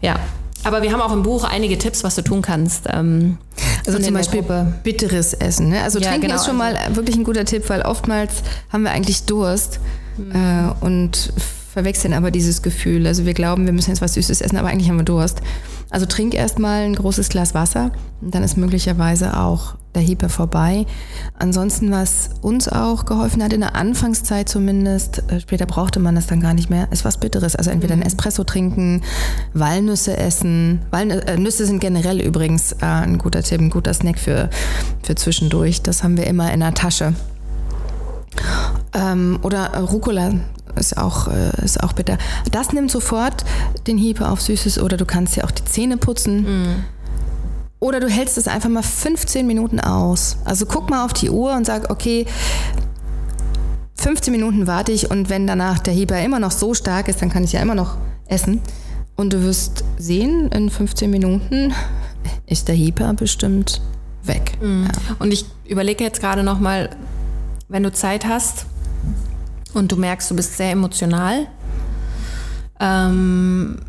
Ja. 0.02 0.20
Aber 0.66 0.82
wir 0.82 0.94
haben 0.94 1.02
auch 1.02 1.12
im 1.12 1.24
Buch 1.24 1.44
einige 1.44 1.78
Tipps, 1.78 2.06
was 2.06 2.16
du 2.16 2.22
tun 2.22 2.42
kannst. 2.42 2.86
Ähm, 2.90 3.38
also 3.86 4.00
zum 4.00 4.14
Beispiel 4.14 4.42
bitteres 4.84 5.34
Essen. 5.34 5.70
Ne? 5.70 5.82
Also 5.82 6.00
ja, 6.00 6.10
trinken 6.10 6.28
genau. 6.28 6.40
ist 6.40 6.46
schon 6.46 6.56
mal 6.56 6.78
wirklich 6.94 7.18
ein 7.18 7.26
guter 7.26 7.44
Tipp, 7.44 7.68
weil 7.68 7.82
oftmals 7.82 8.44
haben 8.72 8.84
wir 8.84 8.92
eigentlich 8.92 9.24
Durst 9.24 9.82
mhm. 10.18 10.32
äh, 10.32 10.86
und 10.86 11.34
verwechseln 11.74 12.14
aber 12.14 12.30
dieses 12.30 12.62
Gefühl. 12.62 13.08
Also 13.08 13.26
wir 13.26 13.34
glauben, 13.34 13.66
wir 13.66 13.74
müssen 13.74 13.90
jetzt 13.90 14.02
was 14.02 14.14
Süßes 14.14 14.42
essen, 14.42 14.58
aber 14.58 14.70
eigentlich 14.70 14.90
haben 14.90 14.98
wir 14.98 15.04
Durst. 15.04 15.42
Also 15.90 16.06
trink 16.06 16.34
erstmal 16.34 16.86
ein 16.86 16.96
großes 16.96 17.30
Glas 17.30 17.54
Wasser 17.54 17.92
und 18.22 18.34
dann 18.34 18.44
ist 18.44 18.58
möglicherweise 18.58 19.38
auch 19.40 19.76
der 19.96 20.02
Hyper 20.02 20.30
vorbei. 20.30 20.86
Ansonsten, 21.38 21.92
was 21.92 22.30
uns 22.42 22.68
auch 22.68 23.06
geholfen 23.06 23.44
hat, 23.44 23.54
in 23.54 23.62
der 23.62 23.76
Anfangszeit 23.76 24.50
zumindest, 24.50 25.24
äh, 25.32 25.40
später 25.40 25.66
brauchte 25.66 26.00
man 26.00 26.16
das 26.16 26.28
dann 26.28 26.42
gar 26.42 26.54
nicht 26.54 26.70
mehr, 26.70 26.88
ist 26.92 27.06
was 27.06 27.18
Bitteres. 27.18 27.56
Also 27.56 27.70
entweder 27.70 27.94
ein 27.94 28.00
mhm. 28.00 28.06
Espresso 28.06 28.44
trinken, 28.44 29.02
Walnüsse 29.54 30.18
essen. 30.18 30.80
Walnüsse 30.92 31.64
äh, 31.64 31.68
sind 31.68 31.80
generell 31.80 32.22
übrigens 32.22 32.74
äh, 32.74 32.86
ein 32.86 33.18
guter 33.18 33.44
Tipp, 33.44 33.62
ein 33.62 33.70
guter 33.70 33.94
Snack 33.94 34.20
für, 34.20 34.50
für 35.04 35.16
zwischendurch. 35.16 35.82
Das 35.82 36.04
haben 36.04 36.18
wir 36.18 36.26
immer 36.26 36.52
in 36.54 36.62
der 36.62 36.74
Tasche. 36.74 37.14
Ähm, 38.94 39.40
oder 39.42 39.78
Rucola 39.78 40.34
ist 40.76 40.98
auch, 40.98 41.28
äh, 41.28 41.64
ist 41.64 41.84
auch 41.84 41.94
bitter. 41.94 42.18
Das 42.52 42.74
nimmt 42.74 42.92
sofort 42.92 43.44
den 43.88 43.98
Hiebe 43.98 44.28
auf 44.28 44.42
Süßes 44.42 44.80
oder 44.80 44.98
du 44.98 45.06
kannst 45.06 45.36
ja 45.36 45.44
auch 45.44 45.52
die 45.52 45.66
Zähne 45.66 45.98
putzen. 45.98 46.42
Mm. 46.42 46.84
Oder 47.80 48.00
du 48.00 48.08
hältst 48.08 48.38
es 48.38 48.48
einfach 48.48 48.70
mal 48.70 48.82
15 48.82 49.46
Minuten 49.46 49.80
aus. 49.80 50.38
Also 50.46 50.66
guck 50.66 50.90
mal 50.90 51.04
auf 51.04 51.14
die 51.14 51.30
Uhr 51.30 51.54
und 51.54 51.66
sag, 51.66 51.90
okay, 51.90 52.26
15 53.96 54.32
Minuten 54.32 54.68
warte 54.68 54.92
ich 54.92 55.12
und 55.12 55.30
wenn 55.30 55.48
danach 55.48 55.80
der 55.80 55.94
Heber 55.94 56.20
immer 56.22 56.40
noch 56.40 56.52
so 56.52 56.74
stark 56.74 57.08
ist, 57.08 57.22
dann 57.22 57.30
kann 57.30 57.44
ich 57.44 57.52
ja 57.52 57.62
immer 57.62 57.76
noch 57.76 57.98
essen. 58.28 58.62
Und 59.16 59.34
du 59.34 59.44
wirst 59.44 59.84
sehen, 59.98 60.50
in 60.52 60.70
15 60.70 61.10
Minuten 61.10 61.74
ist 62.48 62.68
der 62.68 62.76
Heber 62.76 63.14
bestimmt 63.14 63.82
weg. 64.24 64.58
Mhm. 64.62 64.86
Ja. 64.86 65.16
Und 65.20 65.32
ich 65.32 65.46
überlege 65.66 66.04
jetzt 66.04 66.20
gerade 66.20 66.44
nochmal, 66.44 66.90
wenn 67.68 67.84
du 67.84 67.92
Zeit 67.92 68.26
hast, 68.26 68.66
und 69.74 69.92
du 69.92 69.96
merkst, 69.96 70.30
du 70.32 70.36
bist 70.36 70.58
sehr 70.58 70.72
emotional, 70.72 71.48
ähm, 72.80 73.80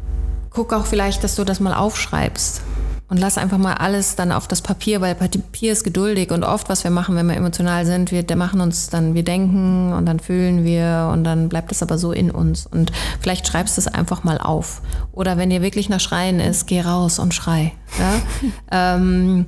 guck 0.50 0.72
auch 0.72 0.86
vielleicht, 0.86 1.24
dass 1.24 1.34
du 1.34 1.44
das 1.44 1.60
mal 1.60 1.74
aufschreibst. 1.74 2.62
Und 3.10 3.18
lass 3.18 3.36
einfach 3.36 3.58
mal 3.58 3.74
alles 3.74 4.16
dann 4.16 4.32
auf 4.32 4.48
das 4.48 4.62
Papier, 4.62 5.00
weil 5.02 5.14
Papier 5.14 5.72
ist 5.72 5.84
geduldig 5.84 6.30
und 6.30 6.42
oft, 6.42 6.70
was 6.70 6.84
wir 6.84 6.90
machen, 6.90 7.14
wenn 7.14 7.26
wir 7.26 7.36
emotional 7.36 7.84
sind, 7.84 8.10
wir 8.10 8.24
machen 8.34 8.60
uns 8.60 8.88
dann, 8.88 9.14
wir 9.14 9.22
denken 9.22 9.92
und 9.92 10.06
dann 10.06 10.20
fühlen 10.20 10.64
wir 10.64 11.10
und 11.12 11.22
dann 11.22 11.50
bleibt 11.50 11.70
es 11.70 11.82
aber 11.82 11.98
so 11.98 12.12
in 12.12 12.30
uns. 12.30 12.66
Und 12.66 12.92
vielleicht 13.20 13.46
schreibst 13.46 13.76
du 13.76 13.82
es 13.82 13.88
einfach 13.88 14.24
mal 14.24 14.38
auf. 14.38 14.80
Oder 15.12 15.36
wenn 15.36 15.50
dir 15.50 15.60
wirklich 15.60 15.90
nach 15.90 16.00
Schreien 16.00 16.40
ist, 16.40 16.66
geh 16.66 16.80
raus 16.80 17.18
und 17.18 17.34
schrei. 17.34 17.72
Ja? 17.98 18.96
ähm, 18.96 19.46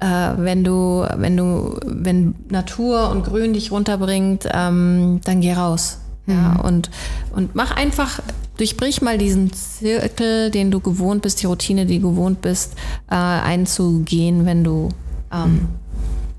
äh, 0.00 0.06
wenn 0.36 0.64
du, 0.64 1.06
wenn 1.16 1.36
du, 1.36 1.78
wenn 1.84 2.34
Natur 2.48 3.10
und 3.10 3.24
Grün 3.24 3.52
dich 3.52 3.70
runterbringt, 3.70 4.48
ähm, 4.52 5.20
dann 5.24 5.40
geh 5.40 5.54
raus. 5.54 5.98
Ja, 6.26 6.54
mhm. 6.54 6.60
und, 6.60 6.90
und 7.34 7.54
mach 7.54 7.76
einfach, 7.76 8.20
durchbrich 8.56 9.02
mal 9.02 9.18
diesen 9.18 9.52
Zirkel, 9.52 10.50
den 10.50 10.70
du 10.70 10.80
gewohnt 10.80 11.22
bist, 11.22 11.42
die 11.42 11.46
Routine, 11.46 11.86
die 11.86 12.00
du 12.00 12.10
gewohnt 12.10 12.40
bist, 12.40 12.74
äh, 13.10 13.14
einzugehen, 13.14 14.46
wenn 14.46 14.64
du, 14.64 14.88
ähm, 15.32 15.52
mhm. 15.52 15.68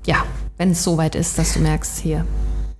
ja, 0.06 0.16
wenn 0.56 0.72
es 0.72 0.84
soweit 0.84 1.14
ist, 1.14 1.38
dass 1.38 1.54
du 1.54 1.60
merkst, 1.60 1.98
hier. 1.98 2.24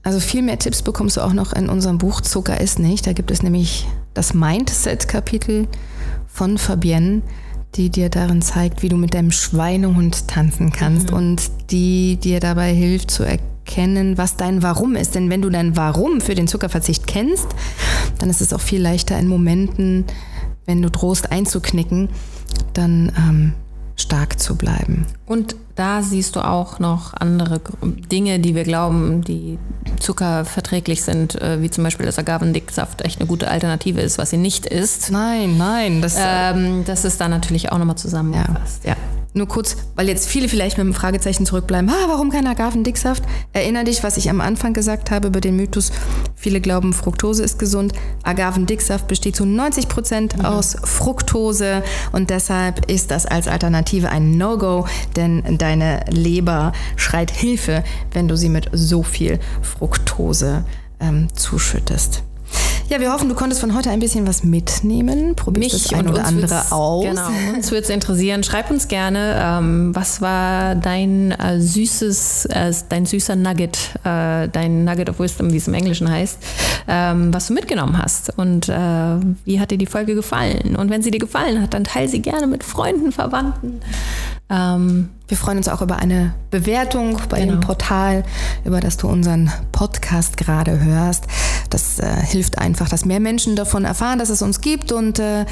Also 0.02 0.20
viel 0.20 0.42
mehr 0.42 0.58
Tipps 0.58 0.82
bekommst 0.82 1.16
du 1.16 1.20
auch 1.20 1.32
noch 1.32 1.52
in 1.52 1.68
unserem 1.68 1.98
Buch 1.98 2.20
Zucker 2.20 2.60
ist 2.60 2.78
nicht. 2.78 3.06
Da 3.06 3.12
gibt 3.12 3.30
es 3.30 3.42
nämlich 3.42 3.86
das 4.14 4.34
Mindset-Kapitel 4.34 5.66
von 6.26 6.58
Fabienne 6.58 7.22
die 7.74 7.90
dir 7.90 8.08
darin 8.08 8.42
zeigt, 8.42 8.82
wie 8.82 8.88
du 8.88 8.96
mit 8.96 9.14
deinem 9.14 9.30
Schweinehund 9.30 10.28
tanzen 10.28 10.72
kannst 10.72 11.10
mhm. 11.10 11.16
und 11.16 11.42
die 11.70 12.16
dir 12.16 12.40
dabei 12.40 12.72
hilft 12.72 13.10
zu 13.10 13.24
erkennen, 13.24 14.18
was 14.18 14.36
dein 14.36 14.62
Warum 14.62 14.96
ist. 14.96 15.14
Denn 15.14 15.30
wenn 15.30 15.42
du 15.42 15.50
dein 15.50 15.76
Warum 15.76 16.20
für 16.20 16.34
den 16.34 16.48
Zuckerverzicht 16.48 17.06
kennst, 17.06 17.48
dann 18.18 18.30
ist 18.30 18.40
es 18.40 18.52
auch 18.52 18.60
viel 18.60 18.80
leichter 18.80 19.18
in 19.18 19.28
Momenten, 19.28 20.04
wenn 20.66 20.82
du 20.82 20.90
drohst 20.90 21.30
einzuknicken, 21.30 22.08
dann 22.74 23.12
ähm, 23.16 23.52
stark 23.96 24.38
zu 24.38 24.56
bleiben. 24.56 25.06
Und 25.26 25.56
da 25.74 26.02
siehst 26.02 26.36
du 26.36 26.40
auch 26.40 26.78
noch 26.78 27.14
andere 27.14 27.60
Dinge, 28.10 28.38
die 28.38 28.54
wir 28.54 28.64
glauben, 28.64 29.22
die 29.22 29.58
zuckerverträglich 30.00 31.02
sind, 31.02 31.40
äh, 31.40 31.60
wie 31.62 31.70
zum 31.70 31.84
Beispiel, 31.84 32.06
dass 32.06 32.18
Agavendicksaft 32.18 33.02
echt 33.02 33.20
eine 33.20 33.26
gute 33.26 33.48
Alternative 33.48 34.00
ist, 34.00 34.18
was 34.18 34.30
sie 34.30 34.36
nicht 34.36 34.66
ist. 34.66 35.10
Nein, 35.10 35.56
nein. 35.58 36.02
Das, 36.02 36.16
ähm, 36.18 36.84
das 36.84 37.04
ist 37.04 37.20
da 37.20 37.28
natürlich 37.28 37.72
auch 37.72 37.78
nochmal 37.78 37.96
zusammengefasst. 37.96 38.84
Ja. 38.84 38.90
ja. 38.90 38.96
Nur 39.38 39.46
kurz, 39.46 39.76
weil 39.94 40.08
jetzt 40.08 40.28
viele 40.28 40.48
vielleicht 40.48 40.78
mit 40.78 40.84
einem 40.84 40.94
Fragezeichen 40.94 41.46
zurückbleiben. 41.46 41.88
Ah, 41.88 42.08
warum 42.08 42.30
kein 42.30 42.48
Agavendicksaft? 42.48 43.22
Erinner 43.52 43.84
dich, 43.84 44.02
was 44.02 44.16
ich 44.16 44.30
am 44.30 44.40
Anfang 44.40 44.74
gesagt 44.74 45.12
habe 45.12 45.28
über 45.28 45.40
den 45.40 45.54
Mythos. 45.54 45.92
Viele 46.34 46.60
glauben, 46.60 46.92
Fructose 46.92 47.44
ist 47.44 47.60
gesund. 47.60 47.92
Agavendicksaft 48.24 49.06
besteht 49.06 49.36
zu 49.36 49.46
90 49.46 49.88
Prozent 49.88 50.38
mhm. 50.38 50.44
aus 50.44 50.76
Fructose 50.82 51.84
und 52.10 52.30
deshalb 52.30 52.90
ist 52.90 53.12
das 53.12 53.26
als 53.26 53.46
Alternative 53.46 54.08
ein 54.08 54.32
No-Go, 54.32 54.86
denn 55.14 55.56
deine 55.56 56.04
Leber 56.10 56.72
schreit 56.96 57.30
Hilfe, 57.30 57.84
wenn 58.12 58.26
du 58.26 58.36
sie 58.36 58.48
mit 58.48 58.68
so 58.72 59.04
viel 59.04 59.38
Fructose 59.62 60.64
ähm, 60.98 61.28
zuschüttest. 61.32 62.24
Ja, 62.90 63.00
wir 63.00 63.12
hoffen, 63.12 63.28
du 63.28 63.34
konntest 63.34 63.60
von 63.60 63.76
heute 63.76 63.90
ein 63.90 63.98
bisschen 63.98 64.26
was 64.26 64.44
mitnehmen. 64.44 65.34
Probier 65.34 65.68
das 65.68 65.92
ein 65.92 66.08
oder 66.08 66.24
andere 66.24 66.72
aus. 66.72 67.04
Genau, 67.04 67.28
uns 67.54 67.70
würde 67.70 67.82
es 67.82 67.90
interessieren. 67.90 68.42
Schreib 68.42 68.70
uns 68.70 68.88
gerne, 68.88 69.38
ähm, 69.38 69.94
was 69.94 70.22
war 70.22 70.74
dein 70.74 71.32
äh, 71.32 71.60
süßes, 71.60 72.46
äh, 72.46 72.72
dein 72.88 73.04
süßer 73.04 73.36
Nugget, 73.36 73.94
äh, 74.04 74.48
dein 74.48 74.84
Nugget 74.84 75.10
of 75.10 75.20
Wisdom, 75.20 75.52
wie 75.52 75.58
es 75.58 75.68
im 75.68 75.74
Englischen 75.74 76.10
heißt, 76.10 76.38
ähm, 76.88 77.34
was 77.34 77.48
du 77.48 77.52
mitgenommen 77.52 77.98
hast. 77.98 78.32
Und 78.38 78.70
äh, 78.70 78.74
wie 79.44 79.60
hat 79.60 79.70
dir 79.70 79.78
die 79.78 79.84
Folge 79.84 80.14
gefallen? 80.14 80.74
Und 80.74 80.88
wenn 80.88 81.02
sie 81.02 81.10
dir 81.10 81.20
gefallen 81.20 81.60
hat, 81.60 81.74
dann 81.74 81.84
teile 81.84 82.08
sie 82.08 82.22
gerne 82.22 82.46
mit 82.46 82.64
Freunden, 82.64 83.12
Verwandten. 83.12 83.82
Ähm, 84.48 85.10
wir 85.28 85.36
freuen 85.36 85.58
uns 85.58 85.68
auch 85.68 85.82
über 85.82 85.96
eine 85.96 86.32
Bewertung 86.50 87.20
bei 87.28 87.40
genau. 87.40 87.56
dem 87.56 87.60
Portal, 87.60 88.24
über 88.64 88.80
das 88.80 88.96
du 88.96 89.08
unseren 89.08 89.52
Podcast 89.72 90.38
gerade 90.38 90.82
hörst. 90.82 91.26
Das 91.70 91.98
äh, 91.98 92.06
hilft 92.24 92.58
einfach, 92.58 92.88
dass 92.88 93.04
mehr 93.04 93.20
Menschen 93.20 93.56
davon 93.56 93.84
erfahren, 93.84 94.18
dass 94.18 94.30
es 94.30 94.42
uns 94.42 94.60
gibt 94.60 94.92
und 94.92 95.18
äh, 95.18 95.44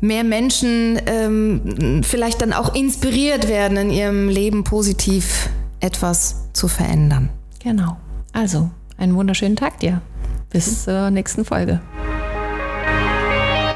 mehr 0.00 0.24
Menschen 0.24 1.00
ähm, 1.06 2.02
vielleicht 2.02 2.40
dann 2.40 2.52
auch 2.52 2.74
inspiriert 2.74 3.48
werden, 3.48 3.76
in 3.76 3.90
ihrem 3.90 4.28
Leben 4.28 4.64
positiv 4.64 5.48
etwas 5.80 6.48
zu 6.52 6.68
verändern. 6.68 7.30
Genau. 7.62 7.96
Also, 8.32 8.70
einen 8.96 9.14
wunderschönen 9.14 9.56
Tag 9.56 9.80
dir. 9.80 10.00
Bis 10.50 10.84
zur 10.84 11.10
nächsten 11.10 11.44
Folge. 11.44 11.80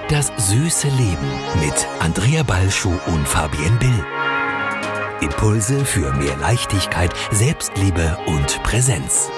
Das 0.08 0.30
süße 0.36 0.88
Leben 0.88 1.64
mit 1.64 1.88
Andrea 1.98 2.42
Balschuh 2.42 2.94
und 3.06 3.26
Fabienne 3.26 3.76
Bill. 3.80 4.04
Impulse 5.20 5.84
für 5.84 6.12
mehr 6.14 6.36
Leichtigkeit, 6.36 7.12
Selbstliebe 7.32 8.16
und 8.26 8.62
Präsenz. 8.62 9.30